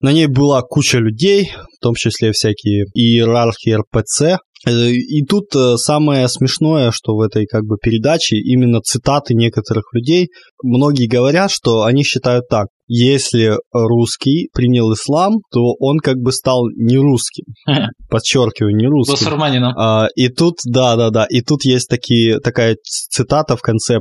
На 0.00 0.12
ней 0.12 0.26
была 0.26 0.62
куча 0.62 0.98
людей, 0.98 1.50
в 1.78 1.82
том 1.82 1.94
числе 1.94 2.32
всякие 2.32 2.86
иерархи 2.94 3.76
РПЦ. 3.76 4.38
Э, 4.66 4.90
и 4.90 5.24
тут 5.24 5.54
э, 5.54 5.76
самое 5.76 6.26
смешное, 6.28 6.90
что 6.90 7.14
в 7.14 7.20
этой 7.20 7.44
как 7.44 7.64
бы 7.64 7.76
передаче 7.76 8.36
именно 8.36 8.80
цитаты 8.80 9.34
некоторых 9.34 9.84
людей. 9.92 10.28
Многие 10.62 11.06
говорят, 11.06 11.50
что 11.50 11.82
они 11.82 12.02
считают 12.02 12.48
так. 12.48 12.68
Если 12.88 13.56
русский 13.72 14.48
принял 14.52 14.92
ислам, 14.92 15.34
то 15.52 15.74
он 15.78 15.98
как 15.98 16.16
бы 16.16 16.32
стал 16.32 16.62
не 16.74 16.96
русским. 16.96 17.44
Подчеркиваю, 18.10 18.74
не 18.74 18.86
русским. 18.86 19.14
Басурманином. 19.14 19.74
А, 19.76 20.08
и 20.16 20.28
тут, 20.28 20.56
да, 20.66 20.96
да, 20.96 21.10
да, 21.10 21.26
и 21.28 21.42
тут 21.42 21.64
есть 21.64 21.88
такие, 21.88 22.40
такая 22.40 22.76
цитата 22.82 23.56
в 23.56 23.60
конце. 23.60 24.00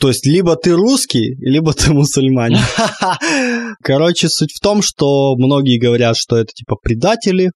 То 0.00 0.08
есть 0.08 0.26
либо 0.26 0.56
ты 0.56 0.72
русский, 0.72 1.36
либо 1.40 1.72
ты 1.72 1.92
мусульманин. 1.92 2.58
Короче, 3.82 4.28
суть 4.28 4.52
в 4.52 4.60
том, 4.60 4.82
что 4.82 5.34
многие 5.36 5.78
говорят, 5.78 6.16
что 6.16 6.36
это 6.36 6.52
типа 6.52 6.76
предатели 6.76 7.50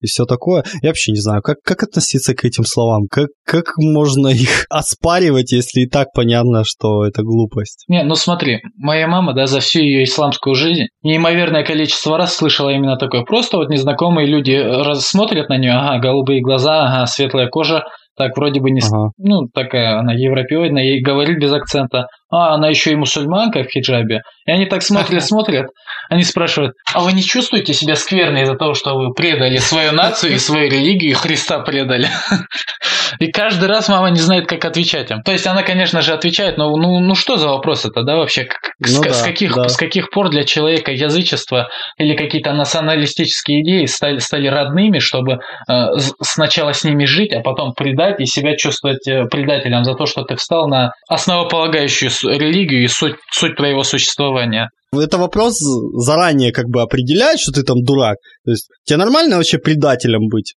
и 0.00 0.06
все 0.06 0.24
такое. 0.26 0.64
Я 0.82 0.90
вообще 0.90 1.12
не 1.12 1.20
знаю, 1.20 1.42
как, 1.42 1.56
как 1.64 1.82
относиться 1.82 2.34
к 2.34 2.44
этим 2.44 2.64
словам. 2.64 3.06
Как, 3.10 3.28
как 3.44 3.72
можно 3.78 4.28
их 4.28 4.64
оспаривать, 4.70 5.52
если 5.52 5.80
и 5.80 5.88
так 5.88 6.08
понятно, 6.14 6.62
что 6.64 7.04
это 7.04 7.22
глупость? 7.22 7.84
Не, 7.88 8.04
ну 8.04 8.14
смотри, 8.14 8.60
моя 8.76 9.08
мама, 9.08 9.34
да, 9.34 9.46
за 9.46 9.60
всю 9.60 9.80
ее 9.80 10.04
исламскую 10.04 10.54
жизнь 10.54 10.86
неимоверное 11.02 11.64
количество 11.64 12.16
раз 12.16 12.36
слышала 12.36 12.70
именно 12.70 12.96
такое. 12.96 13.22
Просто 13.22 13.56
вот 13.56 13.70
незнакомые 13.70 14.26
люди 14.26 14.62
смотрят 14.94 15.48
на 15.48 15.58
нее, 15.58 15.72
ага, 15.72 16.00
голубые 16.00 16.42
глаза, 16.42 16.86
ага, 16.86 17.06
светлая 17.06 17.48
кожа, 17.48 17.84
так 18.18 18.36
вроде 18.36 18.60
бы 18.60 18.70
не... 18.70 18.80
Ага. 18.80 19.12
Ну, 19.16 19.48
такая 19.54 19.98
она 19.98 20.12
европеоидная, 20.12 20.84
и 20.84 21.00
говорит 21.00 21.38
без 21.38 21.52
акцента. 21.52 22.08
А, 22.30 22.54
она 22.54 22.68
еще 22.68 22.92
и 22.92 22.96
мусульманка 22.96 23.62
в 23.62 23.70
хиджабе. 23.70 24.22
И 24.46 24.50
они 24.50 24.66
так 24.66 24.82
смотрят, 24.82 25.24
смотрят. 25.26 25.66
Они 26.10 26.22
спрашивают, 26.22 26.74
а 26.92 27.00
вы 27.00 27.12
не 27.12 27.22
чувствуете 27.22 27.74
себя 27.74 27.94
скверно 27.94 28.38
из-за 28.38 28.54
того, 28.54 28.74
что 28.74 28.94
вы 28.94 29.12
предали 29.12 29.56
свою 29.56 29.92
нацию 29.92 30.34
и 30.34 30.38
свою 30.38 30.70
религию, 30.70 31.10
и 31.10 31.14
Христа 31.14 31.60
предали? 31.60 32.08
И 33.20 33.30
каждый 33.32 33.68
раз 33.68 33.88
мама 33.88 34.10
не 34.10 34.20
знает, 34.20 34.46
как 34.46 34.64
отвечать 34.64 35.10
им. 35.10 35.22
То 35.22 35.32
есть 35.32 35.46
она, 35.46 35.62
конечно 35.62 36.02
же, 36.02 36.12
отвечает, 36.12 36.58
но 36.58 36.76
ну, 36.76 37.00
ну 37.00 37.14
что 37.14 37.36
за 37.36 37.48
вопрос 37.48 37.84
это, 37.84 38.02
да, 38.02 38.16
вообще? 38.16 38.48
С, 38.84 38.96
ну, 38.96 39.02
да, 39.02 39.12
с, 39.12 39.22
каких, 39.22 39.54
да. 39.54 39.68
с 39.68 39.76
каких 39.76 40.10
пор 40.10 40.28
для 40.28 40.44
человека 40.44 40.92
язычество 40.92 41.68
или 41.96 42.14
какие-то 42.14 42.52
националистические 42.52 43.62
идеи 43.62 43.86
стали, 43.86 44.18
стали 44.18 44.46
родными, 44.46 44.98
чтобы 44.98 45.38
э, 45.68 45.86
сначала 46.20 46.72
с 46.72 46.84
ними 46.84 47.06
жить, 47.06 47.32
а 47.32 47.40
потом 47.40 47.72
предать 47.72 48.20
и 48.20 48.26
себя 48.26 48.56
чувствовать 48.56 49.06
э, 49.08 49.24
предателем 49.24 49.84
за 49.84 49.94
то, 49.94 50.06
что 50.06 50.22
ты 50.22 50.36
встал 50.36 50.68
на 50.68 50.92
основополагающую 51.08 52.10
религию 52.22 52.84
и 52.84 52.88
суть, 52.88 53.16
суть 53.30 53.56
твоего 53.56 53.82
существования. 53.84 54.70
Это 54.92 55.18
вопрос 55.18 55.58
заранее 55.58 56.52
как 56.52 56.66
бы 56.68 56.82
определяет, 56.82 57.40
что 57.40 57.52
ты 57.52 57.62
там 57.62 57.82
дурак. 57.82 58.16
То 58.44 58.52
есть 58.52 58.68
тебе 58.84 58.96
нормально 58.96 59.36
вообще 59.36 59.58
предателем 59.58 60.28
быть? 60.28 60.54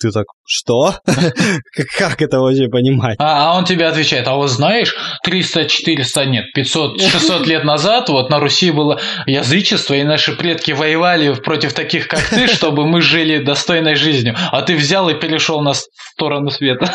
Ты 0.00 0.10
так, 0.10 0.26
что? 0.46 0.94
Как 1.98 2.22
это 2.22 2.38
вообще 2.38 2.68
понимать? 2.68 3.16
А, 3.18 3.50
а 3.52 3.58
он 3.58 3.64
тебе 3.64 3.86
отвечает, 3.86 4.28
а 4.28 4.36
вот 4.36 4.48
знаешь, 4.48 4.94
300, 5.24 5.66
400, 5.66 6.24
нет, 6.26 6.44
500, 6.54 7.00
600 7.00 7.46
лет 7.46 7.64
назад 7.64 8.08
вот 8.08 8.30
на 8.30 8.38
Руси 8.38 8.70
было 8.70 9.00
язычество, 9.26 9.94
и 9.94 10.04
наши 10.04 10.36
предки 10.36 10.72
воевали 10.72 11.34
против 11.34 11.72
таких, 11.72 12.06
как 12.06 12.22
ты, 12.28 12.46
чтобы 12.52 12.86
мы 12.86 13.00
жили 13.00 13.42
достойной 13.42 13.96
жизнью. 13.96 14.36
А 14.52 14.62
ты 14.62 14.76
взял 14.76 15.08
и 15.08 15.18
перешел 15.18 15.60
на 15.60 15.74
сторону 15.74 16.50
света. 16.50 16.92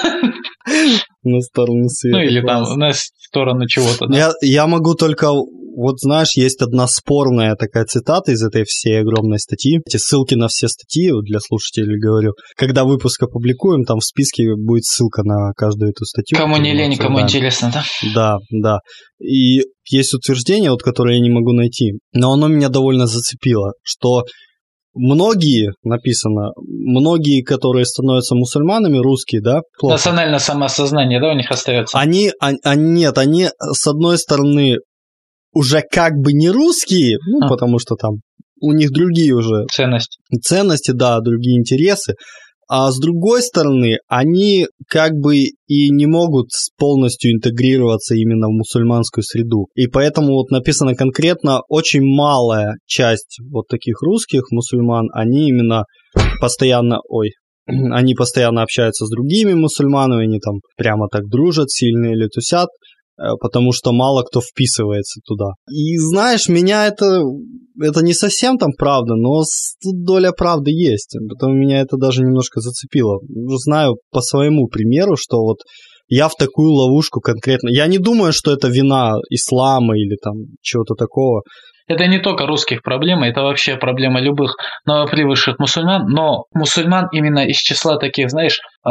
На 1.24 1.42
сторону 1.42 1.88
света. 1.90 2.18
Ну 2.18 2.24
или 2.24 2.42
там 2.42 2.78
на 2.78 2.92
сторону 2.94 3.68
чего-то. 3.68 4.08
Я, 4.14 4.34
я 4.42 4.68
могу 4.68 4.96
только 4.96 5.32
вот 5.76 6.00
знаешь, 6.00 6.36
есть 6.36 6.62
одна 6.62 6.88
спорная 6.88 7.56
такая 7.56 7.86
цитата 7.86 8.32
из 8.32 8.44
этой 8.44 8.64
всей 8.66 9.02
огромной 9.02 9.40
статьи. 9.40 9.80
Эти 9.86 9.98
ссылки 9.98 10.36
на 10.36 10.48
все 10.48 10.68
статьи, 10.68 11.12
для 11.24 11.40
слушателей 11.40 12.00
говорю, 12.00 12.34
когда 12.56 12.84
выпуск 12.84 13.24
опубликуем, 13.24 13.84
там 13.84 14.00
в 14.00 14.06
списке 14.06 14.56
будет 14.56 14.84
ссылка 14.86 15.24
на 15.24 15.52
каждую 15.54 15.92
эту 15.92 16.06
статью. 16.06 16.38
Кому 16.38 16.58
не 16.58 16.74
лень, 16.74 16.98
кому 16.98 17.22
интересно, 17.22 17.72
да? 17.74 17.84
Да, 18.14 18.38
да. 18.52 18.80
И 19.20 19.64
есть 19.90 20.14
утверждение, 20.14 20.72
вот, 20.72 20.84
которое 20.84 21.16
я 21.16 21.22
не 21.22 21.30
могу 21.30 21.54
найти, 21.54 21.94
но 22.14 22.34
оно 22.34 22.48
меня 22.48 22.70
довольно 22.70 23.08
зацепило, 23.08 23.74
что 23.84 24.24
многие, 24.94 25.74
написано, 25.84 26.52
многие, 26.58 27.42
которые 27.44 27.86
становятся 27.86 28.36
мусульманами, 28.36 28.98
русские, 28.98 29.42
да? 29.42 29.62
Плохо. 29.80 29.96
Национальное 29.96 30.40
самосознание, 30.40 31.20
да, 31.20 31.32
у 31.32 31.36
них 31.36 31.52
остается? 31.52 31.98
Они, 31.98 32.32
а, 32.40 32.52
а, 32.64 32.76
нет, 32.76 33.18
они, 33.18 33.50
с 33.60 33.88
одной 33.88 34.18
стороны, 34.18 34.78
уже 35.54 35.82
как 35.90 36.14
бы 36.14 36.34
не 36.34 36.50
русские, 36.50 37.18
ну, 37.28 37.46
а. 37.46 37.50
потому 37.50 37.80
что 37.80 37.96
там 37.96 38.22
у 38.62 38.72
них 38.72 38.92
другие 38.92 39.34
уже 39.34 39.66
ценности. 39.72 40.20
Ценности, 40.42 40.92
да, 40.92 41.20
другие 41.20 41.60
интересы. 41.60 42.16
А 42.68 42.92
с 42.92 43.00
другой 43.00 43.42
стороны, 43.42 43.98
они 44.08 44.68
как 44.88 45.14
бы 45.14 45.38
и 45.68 45.90
не 45.90 46.06
могут 46.06 46.50
полностью 46.78 47.32
интегрироваться 47.32 48.16
именно 48.16 48.48
в 48.48 48.52
мусульманскую 48.52 49.24
среду. 49.24 49.68
И 49.76 49.88
поэтому 49.88 50.34
вот 50.34 50.50
написано 50.52 50.96
конкретно, 50.96 51.62
очень 51.70 52.04
малая 52.04 52.76
часть 52.86 53.38
вот 53.52 53.68
таких 53.68 54.02
русских 54.02 54.44
мусульман, 54.52 55.10
они 55.14 55.50
именно 55.50 55.86
постоянно, 56.40 57.00
ой, 57.08 57.32
они 57.68 58.14
постоянно 58.14 58.62
общаются 58.62 59.06
с 59.06 59.10
другими 59.10 59.54
мусульманами, 59.54 60.26
они 60.26 60.40
там 60.40 60.56
прямо 60.78 61.08
так 61.12 61.28
дружат 61.28 61.70
сильно 61.70 62.08
или 62.08 62.28
тусят. 62.28 62.70
Э, 62.70 62.93
потому 63.16 63.72
что 63.72 63.92
мало 63.92 64.24
кто 64.24 64.42
вписывается 64.42 65.22
туда. 65.26 65.52
И 65.70 65.98
знаешь, 65.98 66.50
меня 66.50 66.88
это, 66.88 67.22
это 67.82 68.04
не 68.04 68.14
совсем 68.14 68.58
там 68.58 68.72
правда, 68.78 69.16
но 69.16 69.44
тут 69.82 70.04
доля 70.04 70.32
правды 70.32 70.72
есть. 70.72 71.16
Потом 71.30 71.58
меня 71.58 71.82
это 71.82 71.98
даже 71.98 72.22
немножко 72.22 72.60
зацепило. 72.60 73.20
Знаю 73.58 73.98
по 74.12 74.22
своему 74.22 74.68
примеру, 74.68 75.16
что 75.18 75.38
вот 75.42 75.60
я 76.08 76.28
в 76.28 76.36
такую 76.36 76.72
ловушку 76.72 77.22
конкретно... 77.22 77.70
Я 77.70 77.88
не 77.88 77.98
думаю, 77.98 78.34
что 78.34 78.52
это 78.52 78.68
вина 78.68 79.14
ислама 79.30 79.98
или 79.98 80.16
там 80.22 80.34
чего-то 80.62 80.96
такого. 80.96 81.42
Это 81.88 82.08
не 82.08 82.20
только 82.20 82.46
русских 82.46 82.82
проблема, 82.82 83.28
это 83.28 83.42
вообще 83.42 83.76
проблема 83.76 84.20
любых 84.20 84.56
новопривыкших 84.86 85.60
мусульман, 85.60 86.08
но 86.08 86.46
мусульман 86.54 87.08
именно 87.12 87.46
из 87.46 87.58
числа 87.58 87.98
таких, 87.98 88.30
знаешь, 88.30 88.60
э, 88.86 88.90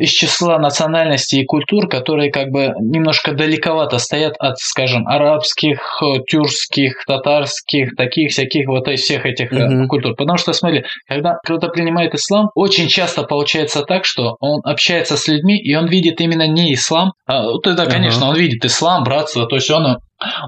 из 0.00 0.10
числа 0.10 0.58
национальностей 0.58 1.42
и 1.42 1.44
культур, 1.44 1.88
которые 1.88 2.30
как 2.30 2.48
бы 2.48 2.74
немножко 2.80 3.32
далековато 3.32 3.98
стоят 3.98 4.34
от, 4.38 4.58
скажем, 4.58 5.06
арабских, 5.06 6.02
тюркских, 6.28 7.04
татарских, 7.06 7.96
таких 7.96 8.30
всяких 8.30 8.68
вот 8.68 8.88
всех 8.96 9.26
этих 9.26 9.52
mm-hmm. 9.52 9.86
культур. 9.86 10.14
Потому 10.14 10.38
что, 10.38 10.52
смотри, 10.52 10.84
когда 11.06 11.34
кто-то 11.44 11.68
принимает 11.68 12.14
ислам, 12.14 12.50
очень 12.54 12.88
часто 12.88 13.22
получается 13.22 13.82
так, 13.82 14.04
что 14.04 14.36
он 14.40 14.60
общается 14.64 15.16
с 15.16 15.28
людьми, 15.28 15.58
и 15.58 15.74
он 15.74 15.86
видит 15.86 16.20
именно 16.20 16.46
не 16.46 16.74
ислам, 16.74 17.12
а, 17.26 17.58
тогда, 17.62 17.86
конечно, 17.86 18.24
mm-hmm. 18.24 18.30
он 18.30 18.36
видит 18.36 18.64
ислам, 18.64 19.04
братство, 19.04 19.46
то 19.46 19.56
есть 19.56 19.70
он 19.70 19.98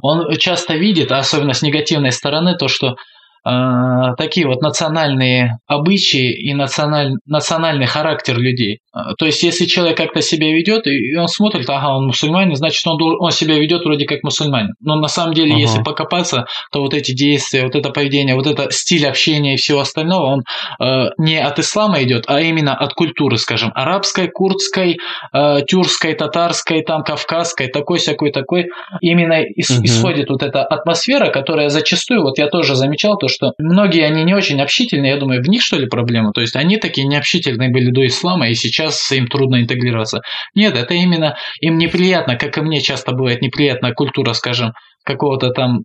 он 0.02 0.36
часто 0.36 0.74
видит, 0.74 1.12
особенно 1.12 1.52
с 1.52 1.62
негативной 1.62 2.12
стороны, 2.12 2.56
то, 2.56 2.68
что 2.68 2.96
такие 3.42 4.46
вот 4.46 4.60
национальные 4.62 5.58
обычаи 5.66 6.32
и 6.32 6.54
националь, 6.54 7.14
национальный 7.26 7.86
характер 7.86 8.38
людей. 8.38 8.80
Э, 8.94 9.14
то 9.18 9.26
есть, 9.26 9.42
если 9.42 9.66
человек 9.66 9.96
как-то 9.96 10.22
себя 10.22 10.52
ведет, 10.52 10.86
и 10.86 11.16
он 11.16 11.28
смотрит, 11.28 11.68
ага, 11.68 11.96
он 11.96 12.06
мусульманин, 12.06 12.54
значит, 12.56 12.86
он, 12.86 13.00
он 13.20 13.30
себя 13.30 13.58
ведет 13.58 13.84
вроде 13.84 14.06
как 14.06 14.22
мусульманин. 14.22 14.74
Но 14.80 14.96
на 14.96 15.08
самом 15.08 15.34
деле, 15.34 15.52
ага. 15.52 15.60
если 15.60 15.82
покопаться, 15.82 16.46
то 16.72 16.80
вот 16.80 16.94
эти 16.94 17.12
действия, 17.12 17.64
вот 17.64 17.74
это 17.74 17.90
поведение, 17.90 18.34
вот 18.34 18.46
это 18.46 18.70
стиль 18.70 19.06
общения 19.06 19.54
и 19.54 19.56
всего 19.56 19.80
остального, 19.80 20.26
он 20.26 20.42
э, 20.80 21.10
не 21.18 21.38
от 21.38 21.58
ислама 21.58 22.02
идет, 22.02 22.24
а 22.26 22.40
именно 22.40 22.76
от 22.76 22.94
культуры, 22.94 23.36
скажем, 23.36 23.70
арабской, 23.74 24.28
курдской, 24.28 24.98
э, 25.32 25.58
тюркской, 25.66 26.14
татарской, 26.14 26.82
там, 26.82 27.02
кавказской, 27.02 27.68
такой, 27.68 27.98
всякой, 27.98 28.32
такой. 28.32 28.66
Именно 29.00 29.42
ис- 29.42 29.76
угу. 29.76 29.84
исходит 29.84 30.28
вот 30.30 30.42
эта 30.42 30.62
атмосфера, 30.64 31.30
которая 31.30 31.68
зачастую, 31.68 32.22
вот 32.22 32.38
я 32.38 32.48
тоже 32.48 32.74
замечал 32.74 33.16
то, 33.16 33.28
что 33.30 33.52
многие, 33.58 34.04
они 34.04 34.24
не 34.24 34.34
очень 34.34 34.60
общительные, 34.60 35.12
я 35.12 35.16
думаю, 35.16 35.42
в 35.42 35.48
них 35.48 35.62
что 35.62 35.78
ли 35.78 35.86
проблема? 35.86 36.32
То 36.32 36.42
есть 36.42 36.56
они 36.56 36.76
такие 36.76 37.06
необщительные 37.06 37.70
были 37.70 37.90
до 37.90 38.06
ислама, 38.06 38.48
и 38.48 38.54
сейчас 38.54 39.10
им 39.12 39.26
трудно 39.26 39.62
интегрироваться. 39.62 40.20
Нет, 40.54 40.76
это 40.76 40.94
именно 40.94 41.36
им 41.60 41.78
неприятно, 41.78 42.36
как 42.36 42.58
и 42.58 42.60
мне 42.60 42.80
часто 42.80 43.12
бывает 43.12 43.40
неприятна 43.40 43.92
культура, 43.94 44.32
скажем, 44.34 44.72
какого-то 45.04 45.50
там 45.50 45.80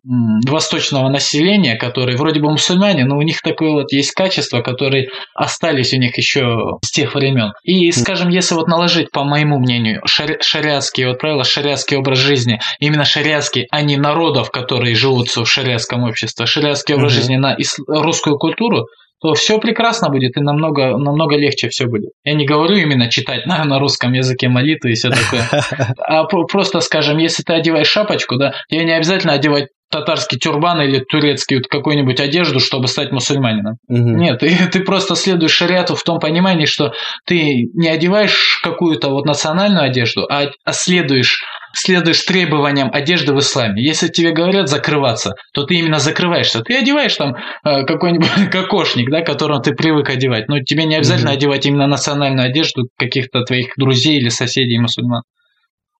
восточного 0.47 1.09
населения, 1.09 1.75
которые 1.75 2.17
вроде 2.17 2.41
бы 2.41 2.49
мусульмане, 2.49 3.05
но 3.05 3.17
у 3.17 3.21
них 3.21 3.41
такое 3.41 3.71
вот 3.71 3.91
есть 3.91 4.11
качество, 4.11 4.61
которые 4.61 5.09
остались 5.33 5.93
у 5.93 5.97
них 5.97 6.17
еще 6.17 6.77
с 6.83 6.91
тех 6.91 7.15
времен. 7.15 7.53
И, 7.63 7.91
скажем, 7.91 8.29
если 8.29 8.55
вот 8.55 8.67
наложить, 8.67 9.11
по 9.11 9.23
моему 9.23 9.59
мнению, 9.59 10.01
шари- 10.05 10.41
шариатские 10.41 11.07
вот 11.07 11.19
правила, 11.19 11.43
шариатский 11.43 11.97
образ 11.97 12.19
жизни, 12.19 12.59
именно 12.79 13.05
шариатский, 13.05 13.67
а 13.71 13.81
не 13.81 13.97
народов, 13.97 14.51
которые 14.51 14.95
живут 14.95 15.29
в 15.29 15.45
шариатском 15.45 16.03
обществе, 16.03 16.45
шариатский 16.45 16.95
образ 16.95 17.13
mm-hmm. 17.13 17.15
жизни 17.15 17.35
на 17.37 17.57
русскую 17.87 18.37
культуру, 18.37 18.87
то 19.21 19.33
все 19.33 19.59
прекрасно 19.59 20.09
будет 20.09 20.37
и 20.37 20.41
намного, 20.41 20.97
намного 20.97 21.35
легче 21.35 21.69
все 21.69 21.85
будет. 21.85 22.11
Я 22.23 22.33
не 22.33 22.45
говорю 22.45 22.75
именно 22.75 23.09
читать 23.09 23.45
на, 23.45 23.63
на 23.63 23.79
русском 23.79 24.13
языке 24.13 24.49
молитвы 24.49 24.91
и 24.91 24.95
все 24.95 25.09
такое. 25.09 25.47
А 26.07 26.23
просто, 26.25 26.79
скажем, 26.81 27.17
если 27.17 27.43
ты 27.43 27.53
одеваешь 27.53 27.87
шапочку, 27.87 28.37
да, 28.37 28.53
тебе 28.69 28.85
не 28.85 28.91
обязательно 28.91 29.33
одевать 29.33 29.67
татарский 29.89 30.37
тюрбан 30.37 30.81
или 30.81 30.99
турецкий 30.99 31.57
вот 31.57 31.67
какую-нибудь 31.67 32.19
одежду, 32.19 32.59
чтобы 32.59 32.87
стать 32.87 33.11
мусульманином. 33.11 33.75
Угу. 33.87 33.97
Нет, 33.97 34.39
ты, 34.39 34.55
ты 34.71 34.81
просто 34.81 35.15
следуешь 35.15 35.51
шариату 35.51 35.95
в 35.95 36.03
том 36.03 36.19
понимании, 36.19 36.65
что 36.65 36.93
ты 37.25 37.69
не 37.73 37.87
одеваешь 37.87 38.59
какую-то 38.63 39.09
вот 39.09 39.25
национальную 39.25 39.83
одежду, 39.83 40.25
а, 40.29 40.47
а 40.63 40.73
следуешь 40.73 41.43
следуешь 41.75 42.21
требованиям 42.23 42.89
одежды 42.91 43.33
в 43.33 43.39
исламе. 43.39 43.83
Если 43.83 44.07
тебе 44.07 44.31
говорят 44.31 44.69
закрываться, 44.69 45.35
то 45.53 45.63
ты 45.63 45.75
именно 45.75 45.99
закрываешься. 45.99 46.61
Ты 46.61 46.77
одеваешь 46.77 47.15
там 47.15 47.35
э, 47.35 47.83
какой-нибудь 47.85 48.29
кокошник, 48.51 49.09
да, 49.09 49.21
которым 49.21 49.61
ты 49.61 49.73
привык 49.73 50.09
одевать. 50.09 50.47
Но 50.47 50.59
тебе 50.59 50.85
не 50.85 50.95
обязательно 50.95 51.29
mm-hmm. 51.29 51.33
одевать 51.33 51.65
именно 51.65 51.87
национальную 51.87 52.47
одежду 52.47 52.87
каких-то 52.97 53.43
твоих 53.43 53.73
друзей 53.77 54.17
или 54.17 54.29
соседей 54.29 54.79
мусульман. 54.79 55.23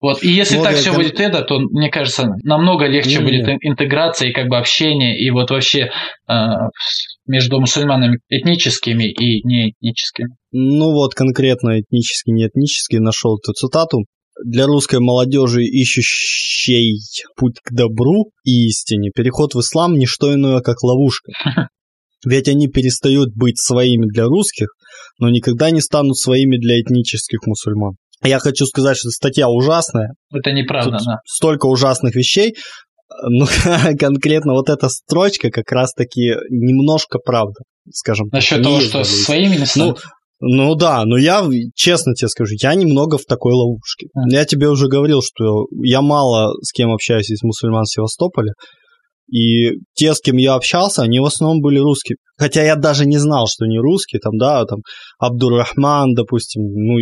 Вот. 0.01 0.24
И 0.24 0.27
если 0.27 0.58
ну, 0.58 0.63
так 0.63 0.75
все 0.75 0.94
будет 0.94 1.20
это, 1.20 1.41
то, 1.41 1.60
мне 1.60 1.89
кажется, 1.89 2.27
намного 2.44 2.86
легче 2.86 3.17
не, 3.17 3.24
будет 3.24 3.48
не. 3.48 3.58
интеграция 3.62 4.29
и 4.29 4.34
как 4.34 4.50
бы 4.50 4.58
общение, 4.58 5.17
и 5.17 5.32
вот 5.32 5.50
вообще 5.50 5.89
э, 6.29 6.34
между 7.25 7.60
мусульманами 7.60 8.20
этническими 8.29 9.05
и 9.05 9.41
неэтническими. 9.48 10.36
Ну 10.51 10.91
вот 10.91 11.15
конкретно 11.15 11.79
этнический, 11.79 12.34
неэтнический 12.34 13.00
нашел 13.00 13.38
эту 13.38 13.53
цитату 13.53 14.05
для 14.44 14.65
русской 14.65 15.00
молодежи, 15.00 15.63
ищущей 15.63 17.00
путь 17.36 17.60
к 17.63 17.72
добру 17.74 18.32
и 18.44 18.68
истине, 18.68 19.12
переход 19.13 19.56
в 19.56 19.60
ислам– 19.60 19.94
не 19.98 20.06
что 20.06 20.34
иное, 20.34 20.62
как 20.62 20.84
ловушка. 20.84 21.32
Ведь 22.25 22.48
они 22.48 22.68
перестают 22.68 23.36
быть 23.36 23.60
своими 23.60 24.08
для 24.08 24.25
русских, 24.25 24.68
но 25.20 25.30
никогда 25.30 25.70
не 25.70 25.82
станут 25.82 26.18
своими 26.18 26.58
для 26.58 26.82
этнических 26.82 27.46
мусульман. 27.46 27.96
Я 28.24 28.39
хочу 28.39 28.65
сказать, 28.65 28.98
что 28.98 29.10
статья 29.10 29.48
ужасная. 29.48 30.13
Это 30.34 30.51
неправда, 30.51 30.98
Тут 30.98 31.06
да. 31.06 31.18
Столько 31.25 31.68
ужасных 31.68 32.15
вещей. 32.15 32.56
Ну, 33.27 33.46
конкретно 34.00 34.54
вот 34.54 34.70
эта 34.70 34.89
строчка 34.89 35.51
как 35.51 35.72
раз-таки 35.72 36.34
немножко 36.50 37.20
правда, 37.20 37.60
скажем. 37.92 38.27
Насчет 38.32 38.63
того, 38.63 38.80
что 38.80 39.04
своими 39.04 39.58
не. 39.58 39.65
Ну, 39.75 39.96
ну 40.39 40.75
да, 40.75 41.06
но 41.06 41.18
я, 41.18 41.48
честно 41.75 42.13
тебе 42.13 42.27
скажу, 42.27 42.54
я 42.62 42.75
немного 42.75 43.18
в 43.18 43.25
такой 43.25 43.54
ловушке. 43.54 44.08
Я 44.30 44.45
тебе 44.45 44.69
уже 44.69 44.88
говорил, 44.88 45.21
что 45.21 45.65
я 45.84 46.02
мало 46.02 46.54
с 46.62 46.71
кем 46.71 46.91
общаюсь 46.91 47.30
из 47.30 47.41
мусульман 47.41 47.86
Севастополя, 47.86 48.54
и 49.27 49.79
те, 49.95 50.13
с 50.13 50.21
кем 50.21 50.38
я 50.38 50.53
общался, 50.53 51.01
они 51.01 51.19
в 51.19 51.25
основном 51.25 51.61
были 51.61 51.79
русские. 51.79 52.17
Хотя 52.38 52.63
я 52.63 52.75
даже 52.75 53.05
не 53.05 53.17
знал, 53.17 53.47
что 53.47 53.63
они 53.65 53.77
русские, 53.79 54.19
там, 54.19 54.38
да, 54.38 54.65
там, 54.65 54.79
Абдуррахман, 55.19 56.13
допустим, 56.13 56.63
ну, 56.63 56.97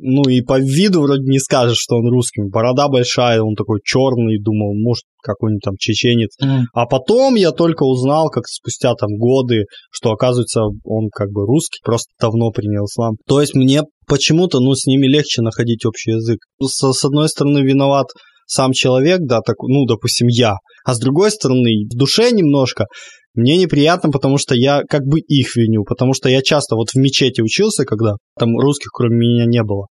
ну 0.00 0.28
и 0.28 0.40
по 0.40 0.58
виду 0.58 1.02
вроде 1.02 1.22
не 1.22 1.38
скажешь, 1.38 1.78
что 1.78 1.96
он 1.96 2.10
русский. 2.10 2.42
Борода 2.42 2.88
большая, 2.88 3.40
он 3.40 3.54
такой 3.54 3.80
черный, 3.84 4.42
думал, 4.42 4.74
может, 4.74 5.04
какой-нибудь 5.22 5.62
там 5.62 5.74
чеченец. 5.78 6.36
Mm. 6.42 6.62
А 6.74 6.86
потом 6.86 7.36
я 7.36 7.52
только 7.52 7.84
узнал, 7.84 8.30
как 8.30 8.46
спустя 8.46 8.94
там 8.94 9.16
годы, 9.16 9.64
что 9.90 10.10
оказывается 10.10 10.62
он 10.82 11.08
как 11.12 11.30
бы 11.30 11.46
русский, 11.46 11.78
просто 11.84 12.12
давно 12.20 12.50
принял 12.50 12.84
ислам. 12.84 13.16
То 13.26 13.40
есть 13.40 13.54
мне 13.54 13.82
почему-то, 14.06 14.58
ну, 14.60 14.74
с 14.74 14.86
ними 14.86 15.06
легче 15.06 15.40
находить 15.40 15.86
общий 15.86 16.12
язык. 16.12 16.40
С, 16.60 16.92
с 16.92 17.04
одной 17.04 17.28
стороны, 17.28 17.60
виноват 17.60 18.08
сам 18.46 18.72
человек, 18.72 19.20
да, 19.22 19.40
так, 19.40 19.56
ну, 19.62 19.84
допустим, 19.86 20.28
я. 20.28 20.56
А 20.84 20.94
с 20.94 20.98
другой 20.98 21.30
стороны, 21.30 21.86
в 21.90 21.96
душе 21.96 22.30
немножко 22.30 22.86
мне 23.34 23.56
неприятно, 23.56 24.10
потому 24.10 24.38
что 24.38 24.54
я 24.54 24.82
как 24.88 25.02
бы 25.06 25.18
их 25.20 25.56
виню, 25.56 25.84
потому 25.84 26.14
что 26.14 26.28
я 26.28 26.40
часто 26.40 26.76
вот 26.76 26.90
в 26.90 26.96
мечети 26.96 27.40
учился, 27.40 27.84
когда 27.84 28.16
там 28.38 28.56
русских 28.56 28.90
кроме 28.92 29.16
меня 29.16 29.44
не 29.44 29.62
было. 29.62 29.86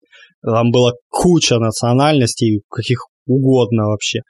Там 0.45 0.71
была 0.71 0.93
куча 1.09 1.59
национальностей, 1.59 2.63
каких 2.69 3.07
угодно 3.27 3.87
вообще. 3.87 4.21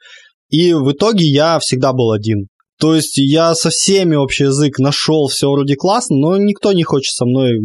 И 0.49 0.73
в 0.73 0.91
итоге 0.91 1.25
я 1.25 1.59
всегда 1.59 1.93
был 1.93 2.11
один. 2.11 2.47
То 2.79 2.95
есть 2.95 3.17
я 3.17 3.53
со 3.55 3.69
всеми 3.69 4.15
общий 4.15 4.45
язык 4.45 4.79
нашел, 4.79 5.27
все 5.27 5.49
вроде 5.49 5.75
классно, 5.75 6.17
но 6.17 6.37
никто 6.37 6.73
не 6.73 6.83
хочет 6.83 7.13
со 7.13 7.25
мной, 7.25 7.59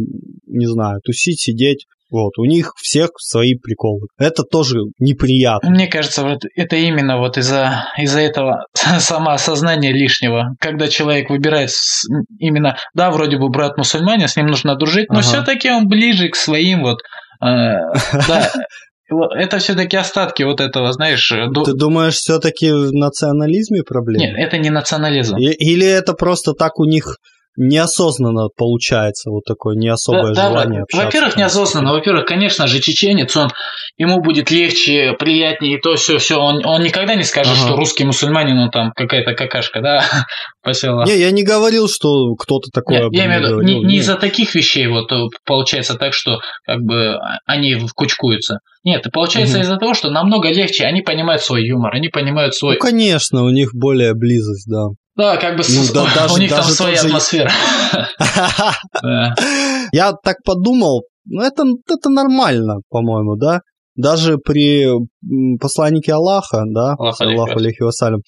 не 0.47 0.67
знаю, 0.67 1.01
тусить, 1.03 1.39
сидеть. 1.39 1.85
Вот, 2.11 2.37
у 2.37 2.45
них 2.45 2.73
всех 2.77 3.11
свои 3.17 3.55
приколы. 3.55 4.07
Это 4.17 4.43
тоже 4.43 4.79
неприятно. 4.99 5.69
Мне 5.69 5.87
кажется, 5.87 6.23
вот 6.23 6.39
это 6.55 6.75
именно 6.75 7.17
вот 7.17 7.37
из-за 7.37 7.85
из 7.97 8.15
этого 8.15 8.65
самоосознания 8.73 9.91
лишнего, 9.91 10.55
когда 10.59 10.87
человек 10.87 11.29
выбирает 11.29 11.69
именно, 12.39 12.77
да, 12.93 13.11
вроде 13.11 13.37
бы 13.37 13.49
брат 13.49 13.77
мусульманин, 13.77 14.27
с 14.27 14.35
ним 14.35 14.47
нужно 14.47 14.75
дружить, 14.75 15.09
но 15.09 15.19
ага. 15.19 15.27
все-таки 15.27 15.69
он 15.69 15.87
ближе 15.87 16.29
к 16.29 16.35
своим 16.35 16.81
вот 16.81 16.99
э, 17.41 17.45
да, 18.27 18.49
это 19.35 19.57
все-таки 19.59 19.97
остатки 19.97 20.43
вот 20.43 20.61
этого, 20.61 20.91
знаешь... 20.91 21.27
Ты 21.29 21.73
думаешь, 21.73 22.15
все-таки 22.15 22.71
в 22.71 22.91
национализме 22.93 23.83
проблема? 23.83 24.25
Нет, 24.25 24.35
это 24.37 24.57
не 24.57 24.69
национализм. 24.69 25.37
Или 25.37 25.85
это 25.85 26.13
просто 26.13 26.53
так 26.53 26.79
у 26.79 26.85
них 26.85 27.17
неосознанно 27.57 28.47
получается 28.55 29.29
вот 29.31 29.43
такое 29.45 29.75
не 29.75 29.89
особое 29.89 30.33
да, 30.33 30.47
желание 30.47 30.79
да, 30.79 30.83
общаться. 30.83 31.05
Во-первых, 31.05 31.37
неосознанно. 31.37 31.91
Во-первых, 31.91 32.25
конечно 32.25 32.67
же, 32.67 32.79
чеченец, 32.79 33.35
он 33.35 33.49
ему 33.97 34.21
будет 34.21 34.49
легче, 34.49 35.13
приятнее, 35.19 35.77
и 35.77 35.81
то 35.81 35.95
все, 35.95 36.17
все. 36.17 36.37
Он, 36.37 36.65
он 36.65 36.83
никогда 36.83 37.15
не 37.15 37.23
скажет, 37.23 37.53
ага. 37.57 37.67
что 37.67 37.75
русский 37.75 38.05
мусульманин, 38.05 38.57
он 38.57 38.71
там 38.71 38.91
какая-то 38.95 39.33
какашка, 39.33 39.81
да, 39.81 40.03
посела. 40.63 41.05
Не, 41.05 41.17
я 41.17 41.31
не 41.31 41.43
говорил, 41.43 41.87
что 41.89 42.35
кто-то 42.35 42.69
такое 42.73 43.03
Нет, 43.03 43.13
Я 43.13 43.25
имею 43.25 43.41
в 43.41 43.45
виду, 43.45 43.61
не, 43.61 43.83
не 43.83 43.97
из-за 43.97 44.15
таких 44.15 44.55
вещей 44.55 44.87
вот 44.87 45.11
э, 45.11 45.25
получается 45.45 45.95
так, 45.95 46.13
что 46.13 46.39
как 46.65 46.79
бы 46.79 47.17
они 47.45 47.75
кучкуются. 47.95 48.59
Нет, 48.83 49.05
получается 49.11 49.57
угу. 49.57 49.63
из-за 49.63 49.77
того, 49.77 49.93
что 49.93 50.09
намного 50.09 50.49
легче, 50.49 50.85
они 50.85 51.01
понимают 51.01 51.41
свой 51.41 51.65
юмор, 51.65 51.93
они 51.93 52.07
понимают 52.07 52.55
свой... 52.55 52.75
Ну, 52.75 52.79
конечно, 52.79 53.43
у 53.43 53.49
них 53.49 53.71
более 53.73 54.13
близость, 54.13 54.67
да. 54.69 54.87
Да, 55.19 55.35
как 55.35 55.57
бы 55.57 55.63
ну, 55.67 55.83
с... 55.83 55.91
да, 55.91 56.05
даже, 56.15 56.33
у 56.33 56.37
них 56.37 56.49
даже 56.49 56.67
там 56.67 56.75
своя 56.75 57.01
атмосфера. 57.01 57.51
Я 59.91 60.13
так 60.13 60.37
подумал, 60.45 61.03
ну 61.25 61.41
это, 61.41 61.65
это 61.89 62.09
нормально, 62.09 62.77
по-моему, 62.89 63.35
да? 63.35 63.59
Даже 63.97 64.37
при 64.37 64.87
посланнике 65.59 66.13
Аллаха, 66.13 66.63
да, 66.67 66.95
Аллаху 66.97 67.57
алейхи 67.57 67.81
вассалям, 67.81 68.21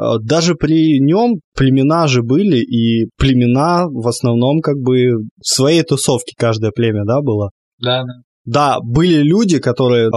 э, 0.00 0.04
даже 0.22 0.54
при 0.54 1.00
нем 1.00 1.40
племена 1.56 2.06
же 2.06 2.22
были, 2.22 2.58
и 2.58 3.10
племена 3.18 3.86
в 3.88 4.06
основном 4.06 4.60
как 4.60 4.76
бы 4.76 5.08
в 5.16 5.44
своей 5.44 5.82
тусовке 5.82 6.34
каждое 6.38 6.70
племя, 6.70 7.02
да, 7.04 7.20
было? 7.20 7.50
Да, 7.80 8.04
да. 8.04 8.12
Да, 8.50 8.78
были 8.82 9.22
люди, 9.22 9.58
которые, 9.58 10.06
э, 10.06 10.10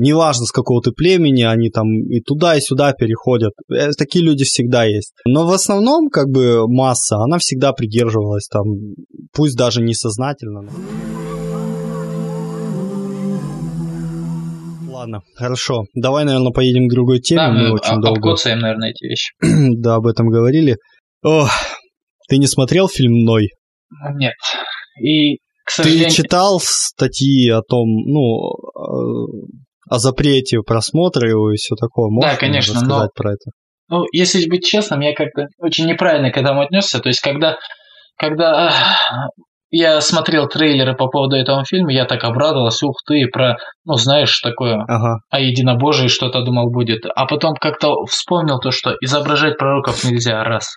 неважно 0.00 0.46
с 0.46 0.50
какого 0.50 0.82
ты 0.82 0.90
племени, 0.90 1.42
они 1.44 1.70
там 1.70 1.86
и 1.86 2.20
туда, 2.20 2.56
и 2.56 2.60
сюда 2.60 2.92
переходят. 2.92 3.52
Э, 3.70 3.90
такие 3.96 4.24
люди 4.24 4.42
всегда 4.42 4.82
есть. 4.82 5.12
Но 5.24 5.46
в 5.46 5.52
основном, 5.52 6.08
как 6.08 6.26
бы, 6.26 6.66
масса, 6.66 7.18
она 7.18 7.38
всегда 7.38 7.72
придерживалась 7.72 8.48
там, 8.48 8.64
пусть 9.32 9.56
даже 9.56 9.80
несознательно. 9.80 10.68
Ладно, 14.90 15.20
хорошо. 15.36 15.84
Давай, 15.94 16.24
наверное, 16.24 16.50
поедем 16.50 16.88
к 16.88 16.92
другой 16.92 17.20
теме. 17.20 17.38
Да, 17.38 17.50
мы, 17.52 17.68
мы 17.68 17.74
очень 17.74 18.00
долго... 18.00 18.34
наверное, 18.56 18.90
эти 18.90 19.04
вещи. 19.04 19.32
да, 19.80 19.94
об 19.94 20.06
этом 20.08 20.28
говорили. 20.28 20.78
Ох, 21.22 21.48
Ты 22.28 22.38
не 22.38 22.48
смотрел 22.48 22.88
фильм 22.88 23.24
«Ной»? 23.24 23.50
Нет. 24.16 24.34
И, 25.00 25.38
сожалению... 25.70 26.08
Ты 26.08 26.14
читал 26.14 26.60
статьи 26.62 27.50
о 27.50 27.62
том, 27.62 27.88
ну, 28.06 28.52
о 29.90 29.98
запрете 29.98 30.58
просмотра 30.66 31.28
его 31.28 31.52
и 31.52 31.56
все 31.56 31.74
такое? 31.76 32.10
Можешь 32.10 32.32
да, 32.32 32.36
конечно, 32.36 32.74
рассказать 32.74 33.10
но... 33.16 33.22
про 33.22 33.32
это? 33.32 33.50
Ну, 33.90 34.04
если 34.12 34.48
быть 34.48 34.66
честным, 34.66 35.00
я 35.00 35.14
как-то 35.14 35.46
очень 35.58 35.86
неправильно 35.86 36.30
к 36.30 36.36
этому 36.36 36.60
отнесся. 36.60 37.00
То 37.00 37.08
есть, 37.08 37.20
когда, 37.20 37.56
когда 38.18 38.70
я 39.70 40.00
смотрел 40.00 40.46
трейлеры 40.46 40.94
по 40.94 41.08
поводу 41.08 41.36
этого 41.36 41.64
фильма, 41.64 41.92
я 41.92 42.04
так 42.04 42.22
обрадовался, 42.24 42.86
ух 42.86 42.96
ты, 43.06 43.26
про, 43.28 43.56
ну, 43.84 43.94
знаешь, 43.94 44.38
такое 44.40 44.82
ага. 44.86 45.20
о 45.30 45.40
единобожии 45.40 46.08
что-то 46.08 46.42
думал 46.42 46.70
будет. 46.70 47.06
А 47.06 47.26
потом 47.26 47.54
как-то 47.54 48.04
вспомнил 48.04 48.58
то, 48.60 48.70
что 48.70 48.94
изображать 49.00 49.58
пророков 49.58 50.04
нельзя, 50.04 50.42
раз. 50.44 50.76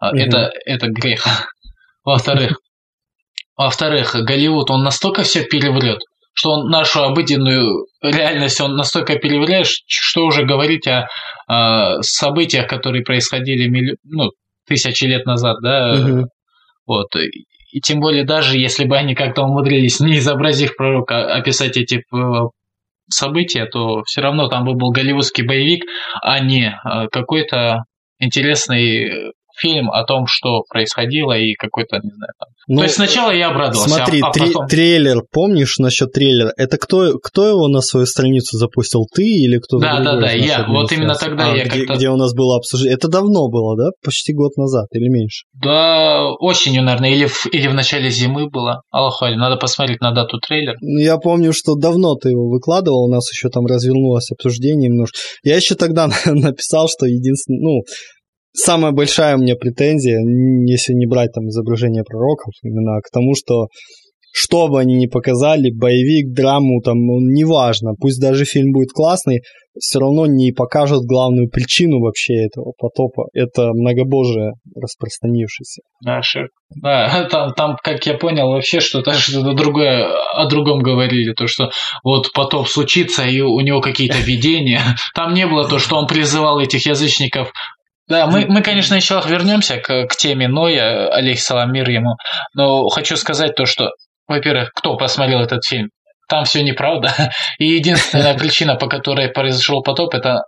Угу. 0.00 0.16
Это, 0.16 0.50
это 0.66 0.86
грех. 0.88 1.24
Во-вторых, 2.04 2.58
во-вторых, 3.64 4.14
Голливуд, 4.14 4.70
он 4.70 4.82
настолько 4.82 5.22
все 5.22 5.44
переврет, 5.44 5.98
что 6.32 6.52
он 6.52 6.70
нашу 6.70 7.02
обыденную 7.02 7.86
реальность 8.02 8.58
он 8.60 8.74
настолько 8.74 9.16
перевряет, 9.16 9.66
что 9.86 10.24
уже 10.24 10.46
говорить 10.46 10.86
о, 10.88 11.08
о 11.46 12.02
событиях, 12.02 12.68
которые 12.68 13.04
происходили 13.04 13.68
милли... 13.68 13.96
ну, 14.04 14.30
тысячи 14.66 15.04
лет 15.04 15.26
назад, 15.26 15.58
да, 15.62 15.92
угу. 15.92 16.28
вот. 16.86 17.08
И 17.16 17.80
тем 17.82 18.00
более 18.00 18.24
даже 18.24 18.58
если 18.58 18.86
бы 18.86 18.96
они 18.96 19.14
как-то 19.14 19.42
умудрились, 19.42 20.00
не 20.00 20.16
изобразив 20.16 20.74
пророка, 20.74 21.34
описать 21.34 21.76
эти 21.76 21.96
э, 21.96 22.48
события, 23.10 23.66
то 23.66 24.02
все 24.04 24.22
равно 24.22 24.48
там 24.48 24.64
бы 24.64 24.72
был 24.72 24.90
голливудский 24.90 25.46
боевик, 25.46 25.84
а 26.22 26.40
не 26.40 26.68
э, 26.68 27.08
какой-то 27.12 27.84
интересный 28.18 29.32
фильм 29.60 29.90
о 29.90 30.04
том, 30.04 30.26
что 30.26 30.62
происходило 30.68 31.36
и 31.36 31.54
какой-то, 31.54 31.96
не 31.96 32.10
знаю, 32.10 32.32
там. 32.38 32.48
Ну, 32.68 32.78
То 32.78 32.82
есть 32.84 32.94
сначала 32.94 33.30
я 33.30 33.50
обрадовался, 33.50 33.88
Смотри, 33.88 34.20
а, 34.20 34.28
а 34.28 34.32
потом... 34.32 34.68
трейлер, 34.68 35.22
помнишь 35.32 35.78
насчет 35.78 36.12
трейлера? 36.12 36.52
Это 36.56 36.76
кто, 36.78 37.18
кто 37.18 37.46
его 37.46 37.68
на 37.68 37.80
свою 37.80 38.06
страницу 38.06 38.56
запустил? 38.56 39.06
Ты 39.12 39.24
или 39.24 39.58
кто-то 39.58 39.82
Да, 39.82 40.00
да, 40.00 40.20
да, 40.20 40.30
я. 40.30 40.66
Вот 40.68 40.92
именно 40.92 41.14
тогда 41.14 41.52
А, 41.52 41.56
я 41.56 41.64
где, 41.64 41.80
как-то... 41.80 41.94
где 41.94 42.10
у 42.10 42.16
нас 42.16 42.34
было 42.34 42.56
обсуждение. 42.56 42.94
Это 42.94 43.08
давно 43.08 43.48
было, 43.48 43.76
да? 43.76 43.90
Почти 44.04 44.32
год 44.32 44.56
назад 44.56 44.86
или 44.92 45.08
меньше? 45.08 45.46
Да, 45.54 46.30
осенью, 46.38 46.82
наверное, 46.82 47.10
или 47.10 47.26
в, 47.26 47.46
или 47.46 47.66
в 47.66 47.74
начале 47.74 48.10
зимы 48.10 48.48
было. 48.48 48.82
Аллаху 48.90 49.24
алим, 49.24 49.38
надо 49.38 49.56
посмотреть 49.56 50.00
на 50.00 50.12
дату 50.12 50.38
трейлер. 50.38 50.74
Ну, 50.80 51.00
я 51.00 51.18
помню, 51.18 51.52
что 51.52 51.74
давно 51.74 52.14
ты 52.14 52.30
его 52.30 52.48
выкладывал, 52.48 53.04
у 53.04 53.12
нас 53.12 53.30
еще 53.32 53.48
там 53.48 53.66
развернулось 53.66 54.30
обсуждение 54.30 54.88
немножко. 54.88 55.18
Я 55.42 55.56
еще 55.56 55.74
тогда 55.74 56.08
написал, 56.26 56.88
что 56.88 57.06
единственное, 57.06 57.60
ну, 57.60 57.80
самая 58.52 58.92
большая 58.92 59.36
у 59.36 59.40
меня 59.40 59.56
претензия, 59.56 60.18
если 60.66 60.92
не 60.94 61.06
брать 61.06 61.32
там 61.32 61.48
изображение 61.48 62.04
пророков, 62.04 62.52
именно 62.62 63.00
к 63.00 63.10
тому, 63.10 63.34
что 63.34 63.68
что 64.32 64.68
бы 64.68 64.80
они 64.80 64.94
ни 64.94 65.06
показали, 65.06 65.70
боевик, 65.70 66.32
драму, 66.32 66.80
там, 66.82 66.98
ну, 66.98 67.18
неважно, 67.18 67.94
пусть 67.98 68.20
даже 68.20 68.44
фильм 68.44 68.72
будет 68.72 68.92
классный, 68.92 69.42
все 69.78 69.98
равно 69.98 70.26
не 70.26 70.52
покажут 70.52 71.04
главную 71.04 71.48
причину 71.48 72.00
вообще 72.00 72.46
этого 72.46 72.72
потопа. 72.76 73.26
Это 73.32 73.70
многобожие 73.72 74.52
распространившееся. 74.74 75.82
Да. 76.04 76.20
Да, 76.82 77.24
там, 77.30 77.52
там, 77.54 77.76
как 77.82 78.04
я 78.06 78.14
понял, 78.14 78.48
вообще 78.48 78.80
что-то 78.80 79.12
что 79.14 79.52
другое 79.52 80.06
о 80.34 80.48
другом 80.48 80.80
говорили. 80.80 81.32
То, 81.32 81.46
что 81.46 81.70
вот 82.04 82.32
потоп 82.32 82.68
случится, 82.68 83.24
и 83.24 83.40
у 83.40 83.60
него 83.60 83.80
какие-то 83.80 84.18
видения. 84.18 84.80
Там 85.14 85.34
не 85.34 85.46
было 85.46 85.68
то, 85.68 85.78
что 85.78 85.96
он 85.96 86.06
призывал 86.06 86.60
этих 86.60 86.86
язычников 86.86 87.52
да, 88.10 88.26
мы, 88.26 88.44
мы, 88.46 88.60
конечно, 88.60 88.96
еще 88.96 89.22
вернемся 89.24 89.76
к, 89.78 90.06
к 90.08 90.16
теме 90.16 90.48
Ноя, 90.48 91.08
Олег 91.14 91.38
Саламир 91.38 91.88
ему, 91.88 92.16
но 92.54 92.88
хочу 92.88 93.16
сказать 93.16 93.54
то, 93.54 93.66
что, 93.66 93.92
во-первых, 94.26 94.72
кто 94.74 94.96
посмотрел 94.96 95.40
этот 95.40 95.64
фильм, 95.64 95.90
там 96.28 96.44
все 96.44 96.62
неправда, 96.64 97.12
и 97.58 97.66
единственная 97.66 98.36
причина, 98.36 98.74
по 98.74 98.88
которой 98.88 99.28
произошел 99.28 99.82
потоп, 99.82 100.14
это 100.14 100.42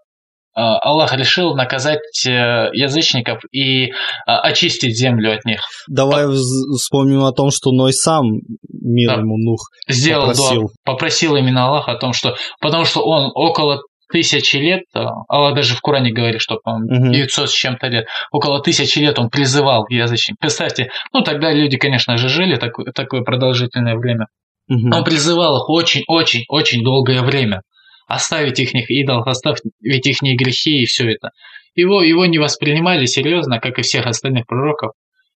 Аллах 0.55 1.15
решил 1.15 1.55
наказать 1.55 2.27
э, 2.27 2.69
язычников 2.75 3.41
и 3.53 3.91
очистить 4.27 4.99
землю 4.99 5.35
от 5.35 5.47
них. 5.47 5.63
Давай 5.89 6.27
По... 6.27 6.33
вспомним 6.33 7.25
о 7.25 7.33
том, 7.33 7.51
что 7.51 7.71
Ной 7.71 7.95
сам 7.95 8.25
мир 8.69 9.15
да. 9.15 9.21
ему 9.21 9.39
Нух 9.39 9.61
сделал, 9.89 10.27
попросил. 10.27 10.63
Да, 10.63 10.93
попросил 10.93 11.37
именно 11.37 11.69
Аллаха 11.69 11.93
о 11.93 11.99
том, 11.99 12.13
что 12.13 12.37
потому 12.61 12.85
что 12.85 13.01
он 13.01 13.31
около 13.35 13.81
тысячи 14.13 14.57
лет, 14.57 14.85
Аллах 14.95 15.57
даже 15.57 15.75
в 15.75 15.81
Коране 15.81 16.13
говорит, 16.13 16.41
что, 16.41 16.59
по-моему, 16.63 17.13
900 17.13 17.51
с 17.51 17.53
чем-то 17.53 17.89
лет, 17.89 18.07
около 18.31 18.63
тысячи 18.63 18.99
лет 19.01 19.19
он 19.19 19.31
призывал 19.31 19.87
язычник. 19.89 20.37
Представьте, 20.39 20.91
ну 21.13 21.23
тогда 21.23 21.53
люди, 21.53 21.77
конечно 21.77 22.17
же, 22.17 22.29
жили 22.29 22.57
такое, 22.57 22.93
такое 22.93 23.23
продолжительное 23.23 23.97
время. 23.97 24.27
Угу. 24.69 24.95
Он 24.95 25.05
призывал 25.05 25.57
их 25.57 25.69
очень-очень-очень 25.69 26.85
долгое 26.85 27.23
время. 27.23 27.63
Оставить 28.07 28.61
их 28.61 28.73
идолов, 28.91 29.27
оставить 29.27 29.63
их 29.83 30.21
грехи 30.21 30.83
и 30.83 30.87
все 30.87 31.11
это. 31.11 31.31
Его, 31.75 32.03
его 32.03 32.27
не 32.27 32.39
воспринимали 32.39 33.07
серьезно, 33.07 33.59
как 33.59 33.79
и 33.79 33.83
всех 33.83 34.07
остальных 34.07 34.47
пророков. 34.47 34.93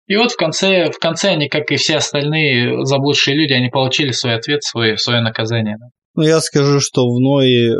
И 0.06 0.16
вот 0.16 0.32
в 0.32 0.36
конце, 0.36 0.90
в 0.90 0.98
конце 0.98 1.30
они, 1.30 1.48
как 1.48 1.70
и 1.70 1.76
все 1.76 1.96
остальные 1.96 2.84
заблудшие 2.84 3.36
люди, 3.36 3.52
они 3.52 3.68
получили 3.70 4.12
свой 4.12 4.34
ответ, 4.34 4.62
свое, 4.62 4.96
свое 4.96 5.20
наказание. 5.20 5.76
Ну, 6.14 6.22
я 6.22 6.40
скажу, 6.40 6.80
что 6.80 7.06
в 7.06 7.20
Ное 7.20 7.74
э, 7.74 7.76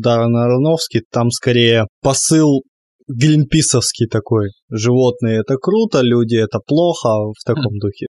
Даррена 0.00 0.44
Аронофски 0.44 1.02
там 1.12 1.30
скорее 1.30 1.86
посыл 2.02 2.62
гринписовский 3.08 4.06
такой. 4.08 4.48
Животные 4.70 5.40
это 5.40 5.56
круто, 5.56 6.00
люди 6.00 6.36
это 6.36 6.58
плохо, 6.66 7.08
в 7.08 7.44
таком 7.44 7.78
духе. 7.78 8.06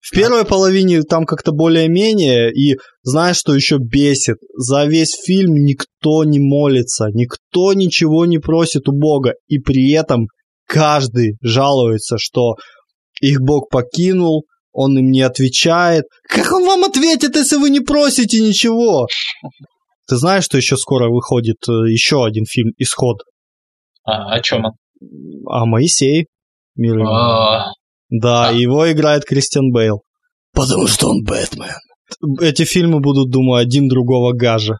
В 0.00 0.14
первой 0.14 0.46
половине 0.46 1.02
там 1.02 1.26
как-то 1.26 1.52
более-менее, 1.52 2.50
и 2.52 2.76
знаешь, 3.02 3.36
что 3.36 3.54
еще 3.54 3.78
бесит? 3.78 4.36
За 4.54 4.86
весь 4.86 5.14
фильм 5.26 5.54
никто 5.54 6.24
не 6.24 6.38
молится, 6.38 7.08
никто 7.12 7.74
ничего 7.74 8.24
не 8.24 8.38
просит 8.38 8.88
у 8.88 8.92
Бога, 8.92 9.34
и 9.48 9.58
при 9.58 9.92
этом 9.92 10.28
каждый 10.66 11.36
жалуется, 11.42 12.16
что 12.18 12.54
их 13.20 13.40
Бог 13.40 13.68
покинул, 13.68 14.44
он 14.72 14.98
им 14.98 15.10
не 15.10 15.22
отвечает. 15.22 16.04
Как 16.28 16.52
он 16.52 16.64
вам 16.64 16.84
ответит, 16.84 17.36
если 17.36 17.56
вы 17.56 17.70
не 17.70 17.80
просите 17.80 18.40
ничего? 18.40 19.06
Ты 20.08 20.16
знаешь, 20.16 20.44
что 20.44 20.56
еще 20.56 20.76
скоро 20.76 21.10
выходит 21.10 21.56
э, 21.68 21.90
еще 21.90 22.24
один 22.24 22.44
фильм 22.46 22.72
«Исход»? 22.78 23.18
А, 24.04 24.32
о 24.34 24.40
чем 24.40 24.64
он? 24.64 24.72
А 25.46 25.66
Моисей. 25.66 26.26
Мир 26.76 27.02
а. 27.02 27.72
Да, 28.08 28.50
его 28.50 28.90
играет 28.90 29.24
Кристиан 29.24 29.70
Бейл. 29.70 30.02
Потому 30.54 30.86
что 30.86 31.08
он 31.08 31.24
Бэтмен. 31.24 31.74
Эти 32.40 32.64
фильмы 32.64 33.00
будут, 33.00 33.30
думаю, 33.30 33.60
один 33.60 33.86
другого 33.88 34.32
гажа. 34.32 34.78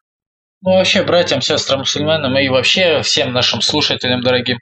Ну, 0.62 0.72
вообще, 0.72 1.05
братьям, 1.05 1.40
сестрам, 1.40 1.81
мусульманам 1.81 2.37
и 2.38 2.48
вообще 2.48 3.03
всем 3.03 3.33
нашим 3.33 3.61
слушателям 3.61 4.22
дорогим, 4.22 4.59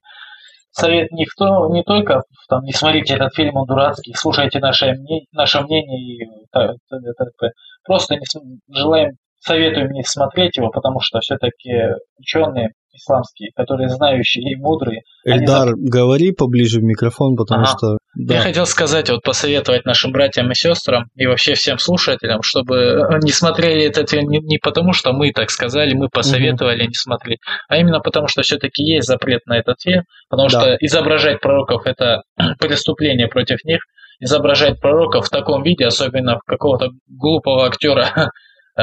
совет 0.76 1.10
никто, 1.12 1.68
не 1.70 1.82
только 1.82 2.22
там, 2.48 2.62
не 2.62 2.72
смотрите 2.72 3.14
этот 3.14 3.34
фильм, 3.34 3.56
он 3.56 3.66
дурацкий, 3.66 4.14
слушайте 4.14 4.58
наше, 4.58 4.94
наше 5.32 5.60
мнение 5.62 6.16
и 6.16 6.28
так, 6.52 6.76
так, 6.88 7.00
так, 7.16 7.52
просто 7.84 8.16
не, 8.16 8.24
желаем, 8.68 9.12
советуем 9.40 9.90
не 9.90 10.02
смотреть 10.02 10.56
его, 10.56 10.70
потому 10.70 11.00
что 11.00 11.20
все-таки 11.20 11.94
ученые 12.18 12.70
исламские, 12.96 13.50
которые 13.54 13.88
знающие 13.88 14.52
и 14.52 14.56
мудрые. 14.56 15.02
Эльдар, 15.24 15.68
за... 15.68 15.74
говори 15.76 16.32
поближе 16.32 16.80
в 16.80 16.82
микрофон, 16.82 17.37
потому 17.37 17.62
ага. 17.62 17.70
что... 17.70 17.98
Да. 18.14 18.35
Я 18.37 18.40
хотел 18.40 18.66
сказать, 18.66 19.11
вот 19.11 19.22
посоветовать 19.22 19.85
нашим 19.85 20.12
братьям 20.12 20.50
и 20.50 20.54
сестрам 20.54 21.04
и 21.14 21.26
вообще 21.26 21.54
всем 21.54 21.78
слушателям, 21.78 22.42
чтобы 22.42 23.02
не 23.22 23.30
смотрели 23.30 23.85
этот 23.85 24.11
фильм 24.11 24.30
не, 24.30 24.38
не 24.38 24.59
потому, 24.59 24.92
что 24.92 25.12
мы 25.12 25.32
так 25.32 25.50
сказали, 25.50 25.94
мы 25.94 26.09
посоветовали 26.09 26.82
угу. 26.82 26.88
не 26.88 26.94
смотреть, 26.94 27.40
а 27.68 27.76
именно 27.76 28.00
потому, 28.00 28.28
что 28.28 28.42
все-таки 28.42 28.82
есть 28.82 29.06
запрет 29.06 29.46
на 29.46 29.59
этот 29.59 29.80
фильм, 29.80 30.04
потому 30.30 30.48
да. 30.48 30.61
что 30.61 30.76
изображать 30.80 31.40
пророков 31.40 31.87
это 31.87 32.22
преступление 32.59 33.28
против 33.28 33.62
них, 33.64 33.80
изображать 34.20 34.80
пророков 34.80 35.26
в 35.26 35.30
таком 35.30 35.62
виде, 35.62 35.85
особенно 35.85 36.38
в 36.38 36.42
какого-то 36.46 36.90
глупого 37.06 37.66
актера 37.66 38.30
э, 38.78 38.82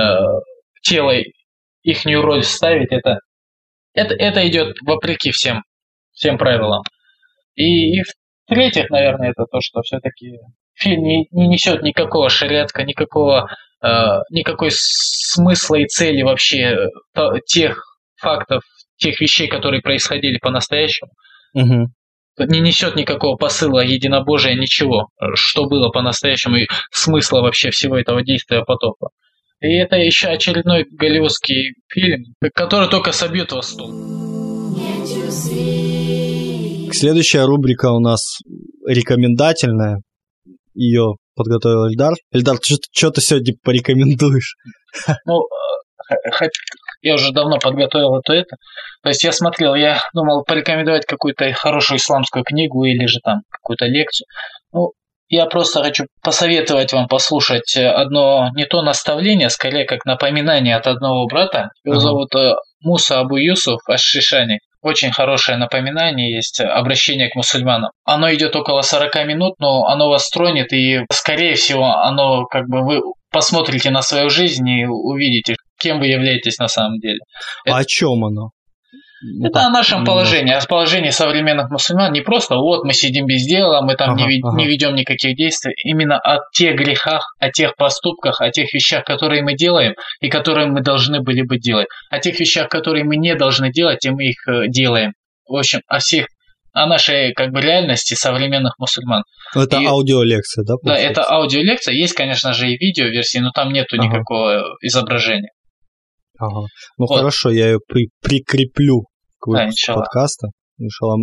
тело 0.84 1.14
ихнюю 1.84 2.22
роль 2.22 2.44
ставить, 2.44 2.92
это 2.92 3.20
это, 3.94 4.16
это 4.16 4.48
идет 4.48 4.76
вопреки 4.82 5.32
всем, 5.32 5.64
всем 6.12 6.38
правилам. 6.38 6.84
И, 7.56 8.00
и 8.00 8.04
в-третьих, 8.46 8.90
наверное, 8.90 9.32
это 9.32 9.46
то, 9.52 9.60
что 9.62 9.82
все-таки 9.82 10.38
фильм 10.74 11.04
не, 11.04 11.28
не 11.32 11.48
несет 11.48 11.84
никакого 11.84 12.30
шариатка, 12.30 12.84
никакого, 12.84 13.50
э, 13.84 13.88
никакой 14.32 14.70
смысла 14.72 15.76
и 15.76 15.86
цели 15.86 16.22
вообще 16.24 16.90
то, 17.14 17.40
тех 17.46 17.82
фактов, 18.18 18.64
тех 18.98 19.20
вещей, 19.20 19.48
которые 19.48 19.82
происходили 19.82 20.38
по-настоящему. 20.40 21.12
Угу. 21.54 21.88
Не 22.48 22.60
несет 22.62 22.96
никакого 22.96 23.36
посыла 23.36 23.82
единобожия, 23.82 24.56
ничего, 24.56 25.10
что 25.36 25.66
было 25.66 25.90
по-настоящему, 25.90 26.58
и 26.58 26.68
смысла 26.92 27.42
вообще 27.42 27.70
всего 27.70 27.98
этого 27.98 28.24
действия 28.24 28.64
потопа. 28.64 29.10
И 29.64 29.76
это 29.78 29.96
еще 29.96 30.28
очередной 30.28 30.86
голливудский 30.92 31.76
фильм, 31.88 32.36
который 32.54 32.90
только 32.90 33.14
собьет 33.14 33.54
вас 33.54 33.70
с 33.70 33.76
толку. 33.76 33.96
Следующая 36.92 37.46
рубрика 37.46 37.94
у 37.94 38.00
нас 38.02 38.40
рекомендательная. 38.86 40.02
Ее 40.74 41.14
подготовил 41.36 41.88
Эльдар. 41.88 42.14
Эльдар, 42.34 42.58
что 42.62 43.12
ты 43.12 43.22
сегодня 43.22 43.54
порекомендуешь? 43.64 44.56
Ну, 45.26 45.42
э, 46.12 46.48
я 47.02 47.16
уже 47.16 47.32
давно 47.32 47.58
подготовил 47.58 48.18
это 48.18 48.34
это. 48.34 48.58
То 49.02 49.10
есть 49.10 49.24
я 49.24 49.32
смотрел, 49.32 49.76
я 49.76 50.02
думал 50.14 50.44
порекомендовать 50.44 51.06
какую-то 51.06 51.52
хорошую 51.54 52.00
исламскую 52.00 52.44
книгу 52.44 52.84
или 52.84 53.06
же 53.06 53.20
там 53.24 53.40
какую-то 53.50 53.86
лекцию. 53.86 54.28
Ну, 54.74 54.92
я 55.30 55.46
просто 55.46 55.84
хочу 55.84 56.06
посоветовать 56.22 56.94
вам 56.94 57.08
послушать 57.08 57.76
одно 57.78 58.50
не 58.56 58.66
то 58.66 58.82
наставление, 58.82 59.50
скорее 59.50 59.86
как 59.86 60.06
напоминание 60.06 60.76
от 60.76 60.88
одного 60.88 61.26
брата. 61.28 61.70
Его 61.84 61.96
ага. 61.96 62.02
зовут 62.02 62.36
э, 62.36 62.54
Муса 62.82 63.20
Абу 63.20 63.38
Юсуф 63.38 63.80
Аш-Шишани. 63.90 64.60
Очень 64.82 65.12
хорошее 65.12 65.58
напоминание 65.58 66.36
есть, 66.36 66.60
обращение 66.60 67.30
к 67.30 67.36
мусульманам. 67.36 67.92
Оно 68.04 68.34
идет 68.34 68.56
около 68.56 68.82
40 68.82 69.26
минут, 69.26 69.54
но 69.60 69.86
оно 69.86 70.10
вас 70.10 70.30
тронет, 70.30 70.74
и, 70.74 71.00
скорее 71.10 71.56
всего, 71.56 71.86
оно 71.86 72.44
как 72.46 72.68
бы 72.68 72.82
вы 72.82 73.02
посмотрите 73.32 73.92
на 73.92 74.02
свою 74.02 74.30
жизнь 74.30 74.68
и 74.68 74.86
увидите, 74.86 75.56
кем 75.80 76.00
вы 76.00 76.08
являетесь 76.08 76.58
на 76.58 76.68
самом 76.68 77.00
деле. 77.00 77.20
А 77.66 77.70
Это... 77.70 77.78
о 77.78 77.86
чем 77.86 78.26
оно? 78.26 78.50
Ну, 79.24 79.48
это 79.48 79.66
о 79.66 79.70
нашем 79.70 80.04
положении, 80.04 80.54
о 80.54 80.66
положении 80.66 81.10
современных 81.10 81.70
мусульман. 81.72 82.12
Не 82.12 82.22
просто 82.22 82.56
вот 82.56 82.84
мы 82.84 82.94
сидим 82.94 83.26
без 83.26 83.46
дела, 83.46 83.82
мы 83.82 83.96
там 83.96 84.12
ага, 84.12 84.26
не, 84.26 84.42
ага. 84.42 84.58
не 84.58 84.68
ведем 84.68 84.96
никаких 84.96 85.36
действий. 85.36 85.74
Именно 85.84 86.20
о 86.20 86.40
тех 86.54 86.76
грехах, 86.76 87.34
о 87.40 87.50
тех 87.50 87.76
поступках, 87.76 88.42
о 88.42 88.52
тех 88.52 88.74
вещах, 88.74 89.06
которые 89.06 89.42
мы 89.42 89.56
делаем 89.56 89.96
и 90.20 90.30
которые 90.30 90.68
мы 90.68 90.82
должны 90.82 91.22
были 91.22 91.42
бы 91.42 91.58
делать. 91.58 91.88
О 92.10 92.20
тех 92.20 92.40
вещах, 92.40 92.68
которые 92.68 93.06
мы 93.06 93.16
не 93.16 93.36
должны 93.36 93.72
делать, 93.72 94.06
и 94.06 94.10
мы 94.10 94.26
их 94.26 94.48
э, 94.48 94.68
делаем. 94.68 95.14
В 95.48 95.56
общем, 95.56 95.82
о 95.88 96.00
всех 96.00 96.28
о 96.74 96.88
нашей 96.88 97.34
как 97.34 97.52
бы 97.52 97.62
реальности 97.62 98.16
современных 98.16 98.74
мусульман. 98.80 99.24
Это 99.56 99.78
и, 99.80 99.86
аудиолекция, 99.86 100.64
да? 100.66 100.74
Получается? 100.82 101.06
Да, 101.06 101.22
это 101.22 101.32
аудиолекция. 101.32 101.94
Есть, 101.94 102.14
конечно 102.14 102.52
же, 102.54 102.68
и 102.68 102.78
видеоверсии, 102.78 103.38
но 103.38 103.52
там 103.52 103.72
нету 103.72 103.96
ага. 103.96 104.08
никакого 104.08 104.64
изображения. 104.82 105.52
Ага. 106.40 106.62
Ну 106.98 107.06
вот. 107.08 107.18
хорошо, 107.18 107.52
я 107.52 107.68
ее 107.68 107.80
при 107.88 108.10
прикреплю 108.22 109.04
к 109.44 109.48
выпуску 109.48 109.88
да, 109.88 109.94
подкаста. 109.96 110.48
Иншалла. 110.80 111.18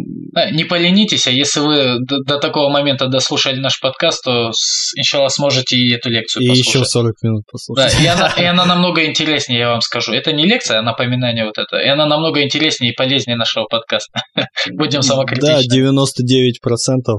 Не 0.53 0.65
поленитесь, 0.65 1.27
а 1.27 1.31
если 1.33 1.59
вы 1.59 1.99
до, 2.07 2.23
до 2.23 2.39
такого 2.39 2.71
момента 2.71 3.09
дослушали 3.09 3.59
наш 3.59 3.81
подкаст, 3.81 4.23
то, 4.25 4.53
иншалла, 4.95 5.29
сможете 5.29 5.77
и 5.77 5.93
эту 5.93 6.09
лекцию 6.09 6.45
и 6.45 6.49
послушать. 6.49 6.75
И 6.75 6.79
еще 6.79 6.85
40 6.85 7.15
минут 7.23 7.43
послушать. 7.51 7.97
Да, 7.97 8.03
и 8.03 8.07
она, 8.07 8.33
и 8.39 8.45
она 8.45 8.65
намного 8.75 9.05
интереснее, 9.05 9.59
я 9.59 9.69
вам 9.71 9.81
скажу. 9.81 10.13
Это 10.13 10.33
не 10.33 10.47
лекция, 10.47 10.79
а 10.79 10.83
напоминание 10.83 11.47
вот 11.47 11.59
это. 11.59 11.79
И 11.79 11.89
она 11.89 12.07
намного 12.07 12.45
интереснее 12.45 12.93
и 12.93 12.95
полезнее 12.95 13.37
нашего 13.37 13.65
подкаста. 13.65 14.21
Будем 14.73 15.03
самокритичны. 15.03 15.69
Да, 15.69 15.77
99% 15.77 17.19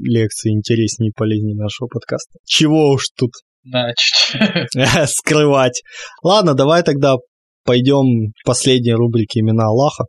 лекций 0.00 0.52
интереснее 0.52 1.08
и 1.08 1.12
полезнее 1.16 1.56
нашего 1.56 1.88
подкаста. 1.88 2.38
Чего 2.44 2.90
уж 2.90 3.04
тут 3.16 3.30
да, 3.64 3.92
скрывать. 5.06 5.82
Ладно, 6.22 6.52
давай 6.54 6.82
тогда 6.82 7.16
пойдем 7.64 8.32
к 8.42 8.46
последней 8.46 8.92
рубрике 8.92 9.40
«Имена 9.40 9.68
Аллаха» 9.68 10.04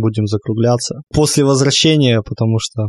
будем 0.00 0.26
закругляться. 0.26 1.00
После 1.12 1.44
возвращения, 1.44 2.22
потому 2.22 2.58
что 2.58 2.88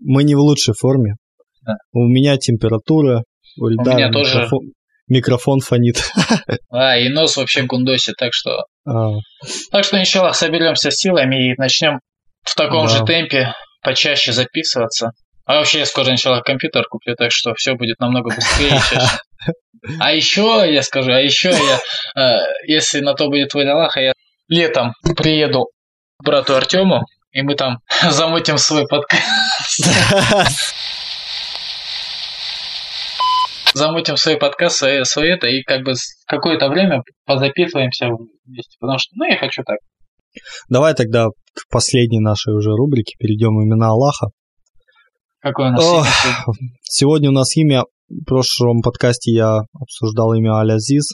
мы 0.00 0.24
не 0.24 0.34
в 0.34 0.38
лучшей 0.38 0.74
форме. 0.78 1.14
Да. 1.62 1.74
У 1.92 2.00
меня 2.00 2.36
температура, 2.36 3.22
у 3.60 3.68
Ильдара 3.68 3.94
у 3.94 3.96
меня 3.96 4.08
микрофон, 4.08 4.48
тоже... 4.48 4.72
микрофон 5.08 5.60
фонит. 5.60 6.02
А, 6.70 6.98
и 6.98 7.08
нос 7.08 7.36
вообще 7.36 7.62
гундосит, 7.62 8.16
так 8.16 8.30
что... 8.32 8.64
А. 8.86 9.16
Так 9.70 9.84
что, 9.84 9.98
иншаллах, 9.98 10.34
соберемся 10.34 10.90
силами 10.90 11.50
и 11.50 11.54
начнем 11.56 12.00
в 12.42 12.54
таком 12.54 12.86
да. 12.86 12.88
же 12.88 13.04
темпе 13.04 13.52
почаще 13.82 14.32
записываться. 14.32 15.12
А 15.44 15.56
вообще 15.56 15.80
я 15.80 15.86
скоро 15.86 16.10
иншаллах 16.10 16.44
компьютер 16.44 16.84
куплю, 16.84 17.14
так 17.16 17.30
что 17.32 17.54
все 17.54 17.74
будет 17.74 17.98
намного 18.00 18.34
быстрее 18.34 18.70
чаще. 18.70 19.00
А 20.00 20.12
еще 20.12 20.64
я 20.68 20.82
скажу, 20.82 21.12
а 21.12 21.20
еще 21.20 21.50
я, 21.50 21.78
э, 22.20 22.40
если 22.66 22.98
на 22.98 23.14
то 23.14 23.28
будет 23.28 23.54
воля 23.54 23.74
Аллаха, 23.74 24.00
я 24.00 24.12
летом 24.48 24.92
приеду 25.16 25.68
брату 26.22 26.56
Артему, 26.56 27.02
и 27.32 27.42
мы 27.42 27.54
там 27.54 27.78
замутим 28.10 28.58
свой 28.58 28.86
подкаст. 28.86 29.22
Замутим 33.74 34.16
свой 34.16 34.36
подкаст, 34.36 34.78
свое, 34.78 35.04
свое 35.04 35.34
это, 35.34 35.46
и 35.46 35.62
как 35.62 35.84
бы 35.84 35.92
какое-то 36.26 36.68
время 36.68 37.02
позаписываемся 37.26 38.06
вместе, 38.44 38.76
потому 38.80 38.98
что, 38.98 39.14
ну, 39.14 39.24
я 39.26 39.36
хочу 39.36 39.62
так. 39.62 39.78
Давай 40.68 40.94
тогда 40.94 41.26
к 41.54 41.68
последней 41.70 42.20
нашей 42.20 42.54
уже 42.54 42.70
рубрике 42.70 43.14
перейдем 43.18 43.50
имена 43.62 43.88
Аллаха. 43.88 44.28
Какое 45.40 45.68
у 45.68 45.72
нас 45.72 45.84
имя? 45.84 46.70
Сегодня 46.82 47.28
у 47.28 47.32
нас 47.32 47.56
имя, 47.56 47.84
в 48.08 48.24
прошлом 48.24 48.82
подкасте 48.82 49.32
я 49.32 49.60
обсуждал 49.80 50.32
имя 50.34 50.54
Аль-Азиз. 50.54 51.12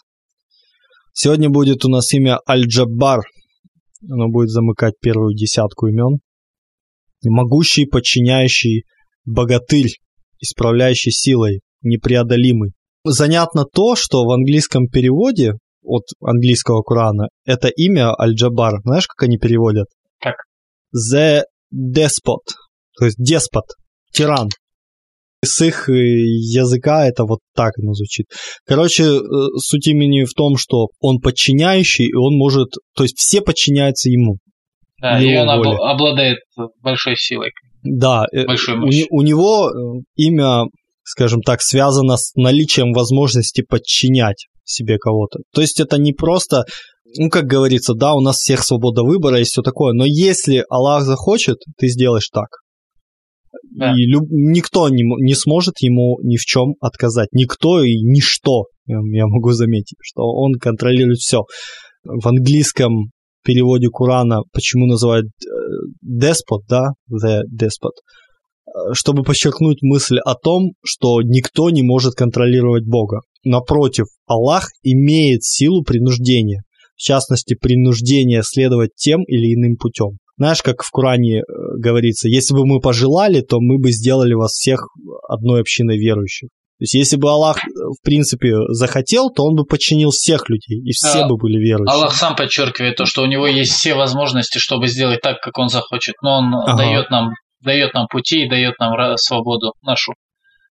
Сегодня 1.12 1.50
будет 1.50 1.84
у 1.84 1.88
нас 1.88 2.12
имя 2.12 2.38
Аль-Джаббар. 2.48 3.20
Оно 4.10 4.28
будет 4.28 4.50
замыкать 4.50 4.94
первую 5.00 5.34
десятку 5.34 5.86
имен. 5.86 6.18
Могущий, 7.24 7.86
подчиняющий, 7.86 8.84
богатырь, 9.24 9.98
исправляющий 10.40 11.10
силой, 11.10 11.60
непреодолимый. 11.82 12.72
Занятно 13.04 13.64
то, 13.64 13.96
что 13.96 14.24
в 14.24 14.30
английском 14.30 14.88
переводе 14.88 15.54
от 15.82 16.04
английского 16.20 16.82
Корана 16.82 17.28
это 17.44 17.68
имя 17.68 18.14
Аль-Джабар. 18.18 18.80
Знаешь, 18.84 19.06
как 19.06 19.26
они 19.26 19.38
переводят? 19.38 19.88
Как? 20.20 20.36
The 20.94 21.42
Despot, 21.74 22.44
то 22.96 23.04
есть 23.04 23.16
деспот, 23.18 23.64
тиран 24.12 24.48
с 25.44 25.64
их 25.64 25.88
э, 25.88 25.92
языка 25.92 27.07
это 27.07 27.24
вот 27.24 27.40
так 27.54 27.72
оно 27.83 27.92
звучит. 27.94 28.26
Короче, 28.66 29.04
э, 29.04 29.20
суть 29.59 29.87
имени 29.87 30.24
в 30.24 30.33
том, 30.35 30.57
что 30.57 30.88
он 31.00 31.20
подчиняющий, 31.20 32.07
и 32.07 32.14
он 32.14 32.37
может... 32.37 32.68
То 32.96 33.04
есть 33.04 33.16
все 33.18 33.40
подчиняются 33.40 34.11
ему. 34.11 34.38
Да, 35.00 35.22
и 35.22 35.37
он 35.37 35.46
воле. 35.59 35.76
обладает 35.76 36.38
большой 36.83 37.16
силой. 37.16 37.50
Да, 37.83 38.24
э, 38.33 38.44
большой 38.46 38.76
у, 38.76 39.18
у 39.18 39.22
него 39.22 39.70
имя, 40.16 40.64
скажем 41.02 41.42
так, 41.42 41.61
связано 41.61 42.16
с 42.16 42.35
наличием 42.35 42.92
возможности 42.92 43.62
подчинять 43.62 44.46
себе 44.64 44.98
кого-то. 44.98 45.40
То 45.52 45.61
есть 45.61 45.80
это 45.80 45.98
не 45.98 46.12
просто, 46.12 46.64
ну, 47.18 47.28
как 47.28 47.44
говорится, 47.44 47.94
да, 47.94 48.14
у 48.14 48.20
нас 48.20 48.37
всех 48.37 48.64
свобода 48.64 49.02
выбора 49.02 49.40
и 49.40 49.44
все 49.44 49.62
такое, 49.62 49.92
но 49.92 50.04
если 50.07 50.64
Аллах 50.70 51.02
захочет, 51.04 51.59
ты 51.78 51.88
сделаешь 51.88 52.28
так. 52.33 52.48
Да. 53.70 53.92
И 53.96 54.06
люб... 54.06 54.24
никто 54.30 54.88
не, 54.88 55.02
не 55.02 55.34
сможет 55.34 55.74
ему 55.80 56.18
ни 56.22 56.36
в 56.36 56.44
чем 56.44 56.74
отказать. 56.80 57.28
Никто 57.32 57.82
и 57.82 58.00
ничто, 58.00 58.64
я 58.86 59.26
могу 59.26 59.52
заметить, 59.52 59.96
что 60.00 60.22
он 60.22 60.54
контролирует 60.54 61.18
все. 61.18 61.44
В 62.04 62.26
английском 62.28 63.10
переводе 63.44 63.88
Курана 63.88 64.40
почему 64.52 64.86
называют 64.86 65.26
деспот, 66.02 66.62
да, 66.68 66.90
the 67.10 67.42
despot, 67.50 67.92
чтобы 68.92 69.22
подчеркнуть 69.22 69.82
мысль 69.82 70.18
о 70.18 70.34
том, 70.34 70.72
что 70.84 71.22
никто 71.22 71.70
не 71.70 71.82
может 71.82 72.14
контролировать 72.14 72.84
Бога. 72.84 73.20
Напротив, 73.44 74.06
Аллах 74.26 74.68
имеет 74.82 75.44
силу 75.44 75.82
принуждения, 75.82 76.62
в 76.96 77.00
частности, 77.00 77.54
принуждения 77.54 78.42
следовать 78.42 78.90
тем 78.96 79.22
или 79.24 79.54
иным 79.54 79.76
путем. 79.76 80.18
Знаешь, 80.36 80.62
как 80.62 80.82
в 80.82 80.90
Коране 80.90 81.38
э, 81.38 81.42
говорится, 81.78 82.28
если 82.28 82.54
бы 82.54 82.66
мы 82.66 82.80
пожелали, 82.80 83.40
то 83.40 83.60
мы 83.60 83.78
бы 83.78 83.92
сделали 83.92 84.34
вас 84.34 84.50
всех 84.52 84.88
одной 85.28 85.60
общиной 85.60 85.96
верующих. 85.96 86.48
То 86.48 86.82
есть, 86.82 86.94
если 86.94 87.16
бы 87.16 87.30
Аллах, 87.30 87.58
э, 87.58 87.68
в 87.68 88.02
принципе, 88.02 88.52
захотел, 88.68 89.30
то 89.30 89.44
он 89.44 89.54
бы 89.54 89.64
подчинил 89.64 90.10
всех 90.10 90.48
людей, 90.48 90.80
и 90.80 90.90
все 90.90 91.22
а, 91.22 91.28
бы 91.28 91.36
были 91.36 91.56
верующими. 91.58 91.94
Аллах 91.94 92.14
сам 92.14 92.34
подчеркивает 92.34 92.96
то, 92.96 93.06
что 93.06 93.22
у 93.22 93.26
него 93.26 93.46
есть 93.46 93.72
все 93.72 93.94
возможности, 93.94 94.58
чтобы 94.58 94.88
сделать 94.88 95.20
так, 95.20 95.40
как 95.40 95.56
он 95.56 95.68
захочет. 95.68 96.16
Но 96.22 96.38
он 96.38 96.54
ага. 96.54 96.78
дает, 96.78 97.10
нам, 97.10 97.30
дает 97.60 97.94
нам 97.94 98.08
пути 98.08 98.44
и 98.44 98.48
дает 98.48 98.78
нам 98.80 99.16
свободу 99.16 99.74
нашу, 99.82 100.14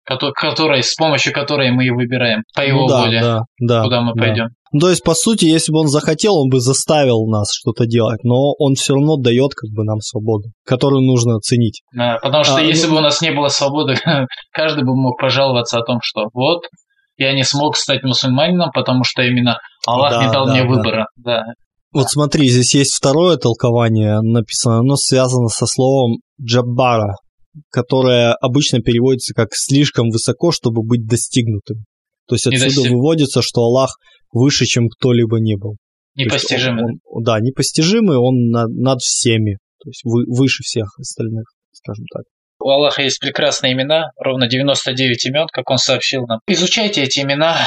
которой, 0.05 0.83
с 0.83 0.95
помощью 0.95 1.33
которой 1.33 1.71
мы 1.71 1.85
и 1.85 1.89
выбираем 1.91 2.43
по 2.55 2.61
его 2.61 2.81
ну, 2.81 2.87
да, 2.87 3.01
воле, 3.01 3.21
да, 3.21 3.41
да, 3.59 3.83
куда 3.83 4.01
мы 4.01 4.13
да. 4.15 4.21
пойдем. 4.21 4.47
Ну, 4.73 4.79
то 4.79 4.89
есть, 4.89 5.03
по 5.03 5.13
сути, 5.13 5.45
если 5.45 5.71
бы 5.71 5.79
он 5.79 5.87
захотел, 5.87 6.37
он 6.37 6.49
бы 6.49 6.61
заставил 6.61 7.27
нас 7.27 7.49
что-то 7.53 7.85
делать, 7.85 8.23
но 8.23 8.53
он 8.57 8.75
все 8.75 8.93
равно 8.93 9.17
дает 9.17 9.53
как 9.53 9.69
бы 9.71 9.83
нам 9.83 9.99
свободу, 9.99 10.49
которую 10.65 11.01
нужно 11.01 11.39
ценить. 11.39 11.81
Да, 11.93 12.19
потому 12.21 12.43
что 12.43 12.55
а, 12.55 12.61
если 12.61 12.87
ну... 12.87 12.93
бы 12.93 12.99
у 12.99 13.01
нас 13.01 13.21
не 13.21 13.31
было 13.31 13.49
свободы, 13.49 13.95
каждый 14.53 14.83
бы 14.85 14.95
мог 14.95 15.19
пожаловаться 15.19 15.77
о 15.77 15.83
том, 15.83 15.99
что 16.01 16.29
вот, 16.33 16.61
я 17.17 17.33
не 17.33 17.43
смог 17.43 17.75
стать 17.75 18.03
мусульманином, 18.03 18.71
потому 18.73 19.03
что 19.03 19.21
именно 19.21 19.57
Аллах 19.85 20.11
да, 20.11 20.25
не 20.25 20.31
дал 20.31 20.45
да, 20.45 20.53
мне 20.53 20.63
выбора. 20.63 21.07
Да. 21.17 21.43
Да. 21.43 21.43
Вот 21.93 22.09
смотри, 22.09 22.47
здесь 22.47 22.73
есть 22.73 22.95
второе 22.95 23.35
толкование 23.35 24.21
написано, 24.21 24.79
оно 24.79 24.95
связано 24.95 25.49
со 25.49 25.65
словом 25.65 26.19
джаббара, 26.41 27.15
которое 27.69 28.33
обычно 28.33 28.79
переводится 28.79 29.33
как 29.33 29.49
слишком 29.51 30.09
высоко, 30.09 30.51
чтобы 30.51 30.83
быть 30.83 31.05
достигнутым. 31.05 31.85
То 32.27 32.35
есть 32.35 32.47
отсюда 32.47 32.65
достиг... 32.65 32.91
выводится, 32.91 33.41
что 33.41 33.61
Аллах 33.61 33.97
выше, 34.31 34.65
чем 34.65 34.87
кто-либо 34.87 35.39
не 35.39 35.57
был. 35.57 35.75
Непостижимый. 36.15 36.83
Он, 36.83 36.99
он, 37.05 37.23
да, 37.23 37.39
непостижимый, 37.39 38.17
он 38.17 38.49
над, 38.49 38.69
над 38.69 38.99
всеми, 38.99 39.57
то 39.83 39.89
есть 39.89 40.01
вы, 40.03 40.23
выше 40.27 40.63
всех 40.63 40.87
остальных, 40.99 41.43
скажем 41.71 42.05
так. 42.13 42.23
У 42.63 42.69
Аллаха 42.69 43.01
есть 43.01 43.19
прекрасные 43.19 43.73
имена, 43.73 44.11
ровно 44.17 44.47
99 44.47 45.25
имен, 45.25 45.47
как 45.51 45.69
он 45.69 45.77
сообщил 45.77 46.25
нам. 46.27 46.39
Изучайте 46.47 47.01
эти 47.03 47.21
имена, 47.21 47.57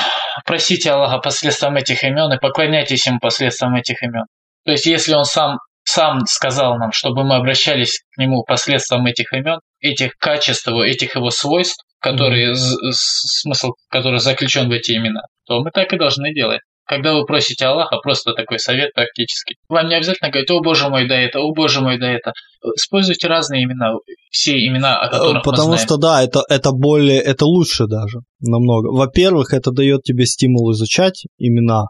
просите 0.47 0.91
Аллаха 0.91 1.19
посредством 1.19 1.77
этих 1.77 2.05
имен 2.05 2.33
и 2.33 2.39
поклоняйтесь 2.41 3.07
ему 3.07 3.19
посредством 3.19 3.75
этих 3.75 4.03
имен. 4.03 4.25
То 4.65 4.73
есть, 4.73 4.87
если 4.87 5.15
он 5.15 5.25
сам 5.25 5.59
сам 5.85 6.21
сказал 6.27 6.79
нам, 6.79 6.93
чтобы 6.93 7.25
мы 7.25 7.37
обращались 7.37 8.01
к 8.15 8.19
нему 8.19 8.43
посредством 8.43 9.07
этих 9.07 9.33
имен, 9.33 9.61
этих 9.81 10.13
качеств, 10.19 10.67
этих 10.69 11.15
его 11.15 11.31
свойств, 11.31 11.85
которые, 12.01 12.53
mm-hmm. 12.53 12.93
смысл 12.93 13.73
который 13.89 14.19
заключен 14.19 14.69
в 14.69 14.73
эти 14.73 14.93
имена, 14.93 15.23
то 15.47 15.61
мы 15.61 15.71
так 15.71 15.93
и 15.93 15.99
должны 15.99 16.35
делать. 16.35 16.61
Когда 16.87 17.15
вы 17.15 17.25
просите 17.25 17.65
Аллаха, 17.65 17.97
просто 18.03 18.35
такой 18.35 18.59
совет 18.59 18.93
практически. 18.93 19.55
Вам 19.71 19.89
не 19.89 19.95
обязательно 19.95 20.31
говорить, 20.31 20.51
о 20.51 20.61
боже 20.61 20.91
мой, 20.91 21.09
да 21.09 21.19
это, 21.19 21.41
о 21.41 21.51
боже 21.55 21.81
мой, 21.81 21.99
да 21.99 22.11
это. 22.11 22.33
Используйте 22.77 23.27
разные 23.27 23.65
имена, 23.65 23.95
все 24.31 24.53
имена, 24.53 25.01
о 25.01 25.09
которых 25.09 25.43
Потому 25.45 25.71
мы 25.71 25.79
знаем. 25.79 25.87
что 25.87 25.97
да, 25.97 26.23
это, 26.23 26.43
это 26.51 26.73
более, 26.73 27.21
это 27.23 27.47
лучше 27.47 27.87
даже 27.87 28.19
намного. 28.39 28.89
Во-первых, 28.95 29.55
это 29.55 29.71
дает 29.71 30.03
тебе 30.03 30.27
стимул 30.27 30.73
изучать 30.73 31.25
имена, 31.39 31.85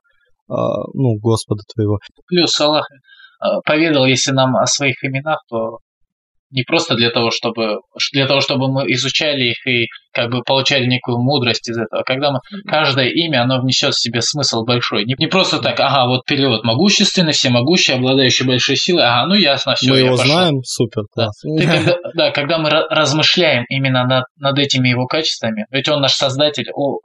э, 0.48 0.54
ну, 0.92 1.18
Господа 1.20 1.62
твоего. 1.74 1.98
Плюс 2.28 2.60
Аллах 2.60 2.86
э, 2.92 2.94
поведал, 3.64 4.06
если 4.06 4.32
нам 4.32 4.56
о 4.56 4.66
своих 4.66 5.04
именах, 5.04 5.44
то 5.48 5.78
не 6.50 6.62
просто 6.62 6.94
для 6.94 7.10
того, 7.10 7.30
чтобы 7.30 7.80
для 8.12 8.26
того, 8.26 8.40
чтобы 8.40 8.72
мы 8.72 8.84
изучали 8.92 9.50
их 9.50 9.66
и 9.66 9.86
как 10.14 10.30
бы 10.30 10.42
получали 10.42 10.86
некую 10.86 11.18
мудрость 11.18 11.68
из 11.68 11.76
этого. 11.76 12.02
Когда 12.04 12.30
мы 12.30 12.40
каждое 12.66 13.08
имя, 13.08 13.42
оно 13.42 13.60
внесет 13.60 13.94
в 13.94 14.00
себе 14.00 14.20
смысл 14.22 14.64
большой. 14.64 15.04
Не, 15.04 15.14
не 15.18 15.26
просто 15.26 15.58
так, 15.58 15.78
ага, 15.80 16.06
вот 16.06 16.24
перевод 16.24 16.64
могущественный, 16.64 17.32
всемогущий, 17.32 17.94
обладающий 17.94 18.46
большой 18.46 18.76
силой, 18.76 19.04
ага, 19.04 19.26
ну 19.26 19.34
ясно, 19.34 19.74
все. 19.74 19.90
Мы 19.90 19.98
я 19.98 20.06
его 20.06 20.16
пошел. 20.16 20.32
знаем, 20.32 20.62
супер, 20.62 21.02
класс. 21.12 21.42
Да. 21.42 21.56
Ты, 21.58 21.66
когда, 21.66 21.96
да, 22.14 22.30
когда 22.30 22.58
мы 22.58 22.70
размышляем 22.70 23.64
именно 23.68 24.04
над, 24.06 24.24
над 24.38 24.58
этими 24.58 24.88
его 24.88 25.06
качествами, 25.06 25.66
ведь 25.70 25.88
он 25.88 26.00
наш 26.00 26.12
создатель, 26.12 26.66
он, 26.74 26.98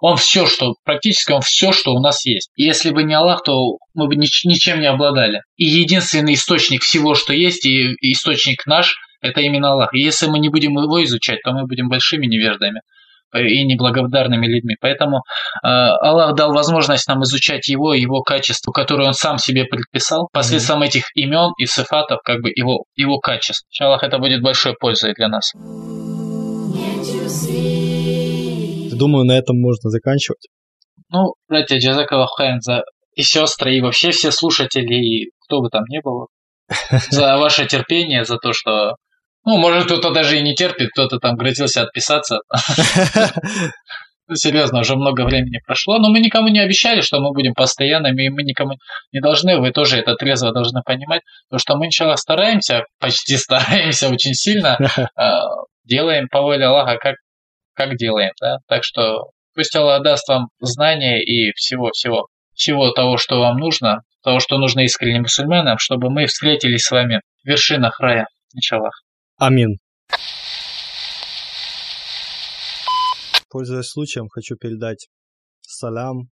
он 0.00 0.16
все, 0.16 0.46
что 0.46 0.74
практически 0.84 1.32
он 1.32 1.40
все, 1.40 1.72
что 1.72 1.92
у 1.92 2.00
нас 2.00 2.24
есть. 2.24 2.50
И 2.56 2.64
если 2.64 2.90
бы 2.90 3.02
не 3.02 3.14
Аллах, 3.14 3.42
то 3.42 3.78
мы 3.94 4.06
бы 4.06 4.16
нич, 4.16 4.44
ничем 4.44 4.80
не 4.80 4.86
обладали. 4.86 5.42
И 5.56 5.64
единственный 5.64 6.34
источник 6.34 6.82
всего, 6.82 7.14
что 7.14 7.32
есть, 7.32 7.66
и 7.66 7.94
источник 8.00 8.66
наш, 8.66 8.96
это 9.22 9.40
именно 9.40 9.70
Аллах. 9.70 9.94
И 9.94 10.00
если 10.00 10.26
мы 10.26 10.38
не 10.38 10.48
будем 10.48 10.72
его 10.72 11.02
изучать, 11.04 11.40
то 11.42 11.52
мы 11.52 11.66
будем 11.66 11.88
большими 11.88 12.26
невеждами 12.26 12.80
и 13.34 13.64
неблагодарными 13.64 14.46
людьми. 14.46 14.76
Поэтому 14.80 15.18
э, 15.62 15.66
Аллах 15.66 16.34
дал 16.34 16.52
возможность 16.52 17.08
нам 17.08 17.22
изучать 17.22 17.66
его, 17.68 17.94
его 17.94 18.20
качества, 18.22 18.72
которые 18.72 19.06
он 19.06 19.14
сам 19.14 19.38
себе 19.38 19.64
предписал, 19.64 20.28
посредством 20.32 20.82
mm-hmm. 20.82 20.86
этих 20.86 21.04
имен 21.14 21.52
и 21.56 21.64
сифатов, 21.64 22.20
как 22.24 22.42
бы 22.42 22.50
его, 22.54 22.84
его 22.94 23.18
качеств. 23.20 23.66
Аллах 23.80 24.02
это 24.02 24.18
будет 24.18 24.42
большой 24.42 24.74
пользой 24.78 25.14
для 25.14 25.28
нас. 25.28 25.52
Думаю, 28.94 29.24
на 29.24 29.32
этом 29.32 29.58
можно 29.58 29.88
заканчивать. 29.88 30.46
Ну, 31.08 31.34
братья, 31.48 31.78
джазакаллаху 31.78 32.60
за 32.60 32.82
и 33.14 33.22
сестры, 33.22 33.74
и 33.74 33.80
вообще 33.80 34.10
все 34.10 34.30
слушатели, 34.30 34.94
и 34.94 35.30
кто 35.44 35.60
бы 35.60 35.68
там 35.68 35.84
ни 35.88 36.00
был, 36.02 36.28
за 37.10 37.36
ваше 37.36 37.66
терпение, 37.66 38.24
за 38.24 38.38
то, 38.38 38.52
что 38.52 38.96
ну, 39.44 39.58
может, 39.58 39.86
кто-то 39.86 40.12
даже 40.12 40.38
и 40.38 40.42
не 40.42 40.54
терпит, 40.54 40.90
кто-то 40.90 41.18
там 41.18 41.36
грозился 41.36 41.82
отписаться. 41.82 42.40
Серьезно, 44.32 44.80
уже 44.80 44.94
много 44.94 45.24
времени 45.24 45.58
прошло, 45.66 45.98
но 45.98 46.08
мы 46.08 46.20
никому 46.20 46.48
не 46.48 46.60
обещали, 46.60 47.00
что 47.00 47.20
мы 47.20 47.32
будем 47.32 47.54
постоянными, 47.54 48.26
и 48.26 48.28
мы 48.30 48.44
никому 48.44 48.74
не 49.12 49.20
должны, 49.20 49.58
вы 49.58 49.72
тоже 49.72 49.98
это 49.98 50.14
трезво 50.14 50.52
должны 50.52 50.80
понимать, 50.82 51.22
потому 51.48 51.58
что 51.58 51.76
мы, 51.76 51.86
иншаллах, 51.86 52.18
стараемся, 52.18 52.84
почти 53.00 53.36
стараемся 53.36 54.08
очень 54.08 54.34
сильно, 54.34 54.78
а, 55.16 55.42
делаем 55.84 56.28
по 56.28 56.40
воле 56.40 56.64
Аллаха, 56.64 56.96
как, 56.98 57.16
как 57.74 57.96
делаем, 57.96 58.32
да, 58.40 58.58
так 58.68 58.84
что 58.84 59.30
пусть 59.54 59.74
Аллах 59.74 60.02
даст 60.02 60.28
вам 60.28 60.48
знания 60.60 61.20
и 61.22 61.52
всего-всего, 61.54 62.28
всего 62.54 62.92
того, 62.92 63.16
что 63.16 63.40
вам 63.40 63.58
нужно, 63.58 64.02
того, 64.22 64.38
что 64.38 64.56
нужно 64.56 64.80
искренним 64.80 65.22
мусульманам, 65.22 65.78
чтобы 65.78 66.10
мы 66.10 66.26
встретились 66.26 66.84
с 66.84 66.90
вами 66.92 67.20
в 67.42 67.48
вершинах 67.48 67.98
рая, 67.98 68.28
иншаллах. 68.54 69.02
Амин. 69.44 69.78
Пользуясь 73.50 73.88
случаем, 73.88 74.28
хочу 74.28 74.54
передать 74.54 75.08
салям 75.62 76.28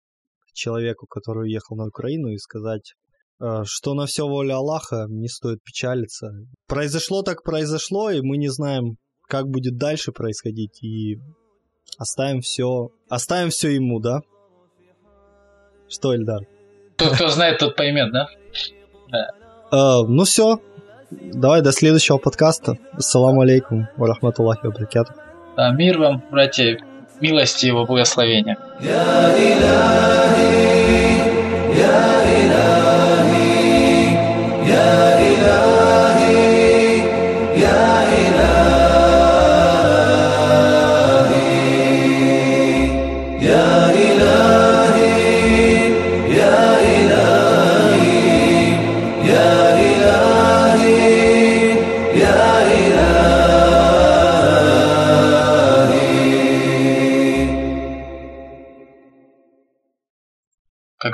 человеку, 0.53 1.09
который 1.09 1.46
уехал 1.49 1.75
на 1.75 1.87
Украину, 1.87 2.29
и 2.29 2.38
сказать, 2.38 2.94
э, 3.40 3.62
что 3.64 3.94
на 3.94 4.07
все 4.07 4.29
воля 4.29 4.55
Аллаха, 4.59 5.07
не 5.09 5.27
стоит 5.27 5.59
печалиться. 5.64 6.29
Произошло 6.68 7.23
так 7.23 7.42
произошло, 7.42 8.11
и 8.12 8.20
мы 8.20 8.37
не 8.37 8.49
знаем, 8.49 8.94
как 9.27 9.46
будет 9.46 9.77
дальше 9.77 10.12
происходить, 10.12 10.81
и 10.81 11.16
оставим 11.99 12.42
все, 12.42 12.90
оставим 13.09 13.51
все 13.51 13.70
ему, 13.70 13.99
да? 13.99 14.20
Что, 15.88 16.14
Эльдар? 16.14 16.42
Кто, 16.94 17.11
кто 17.11 17.27
знает, 17.27 17.59
тот 17.59 17.75
поймет, 17.75 18.12
да? 18.12 18.29
Да. 19.09 19.31
Uh, 19.73 20.07
ну 20.07 20.25
все, 20.25 20.61
Давай 21.11 21.61
до 21.62 21.73
следующего 21.73 22.18
подкаста. 22.18 22.77
Ассаламу 22.92 23.40
алейкум 23.40 23.88
рахматуллахи 23.99 24.66
ва 24.66 24.73
баракату. 24.73 25.12
Мир 25.75 25.99
вам, 25.99 26.23
братья, 26.31 26.79
милости 27.20 27.66
его 27.66 27.85
благословения. 27.85 28.57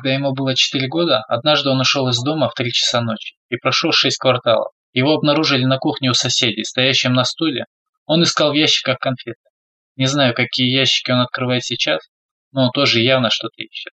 Когда 0.07 0.15
ему 0.15 0.35
было 0.35 0.55
4 0.55 0.87
года, 0.87 1.25
однажды 1.27 1.69
он 1.69 1.81
ушел 1.81 2.07
из 2.07 2.23
дома 2.23 2.49
в 2.49 2.55
3 2.55 2.71
часа 2.71 3.01
ночи 3.01 3.35
и 3.49 3.57
прошел 3.57 3.91
6 3.91 4.17
кварталов. 4.19 4.73
Его 4.93 5.15
обнаружили 5.15 5.65
на 5.65 5.79
кухне 5.79 6.11
у 6.11 6.15
соседей, 6.15 6.63
стоящим 6.63 7.13
на 7.13 7.25
стуле. 7.25 7.65
Он 8.05 8.23
искал 8.23 8.53
в 8.53 8.55
ящиках 8.55 9.01
конфеты. 9.01 9.41
Не 9.97 10.07
знаю, 10.07 10.33
какие 10.33 10.71
ящики 10.71 11.11
он 11.11 11.23
открывает 11.23 11.65
сейчас, 11.65 12.03
но 12.53 12.67
он 12.67 12.71
тоже 12.71 13.01
явно 13.01 13.31
что-то 13.31 13.61
ищет. 13.61 13.95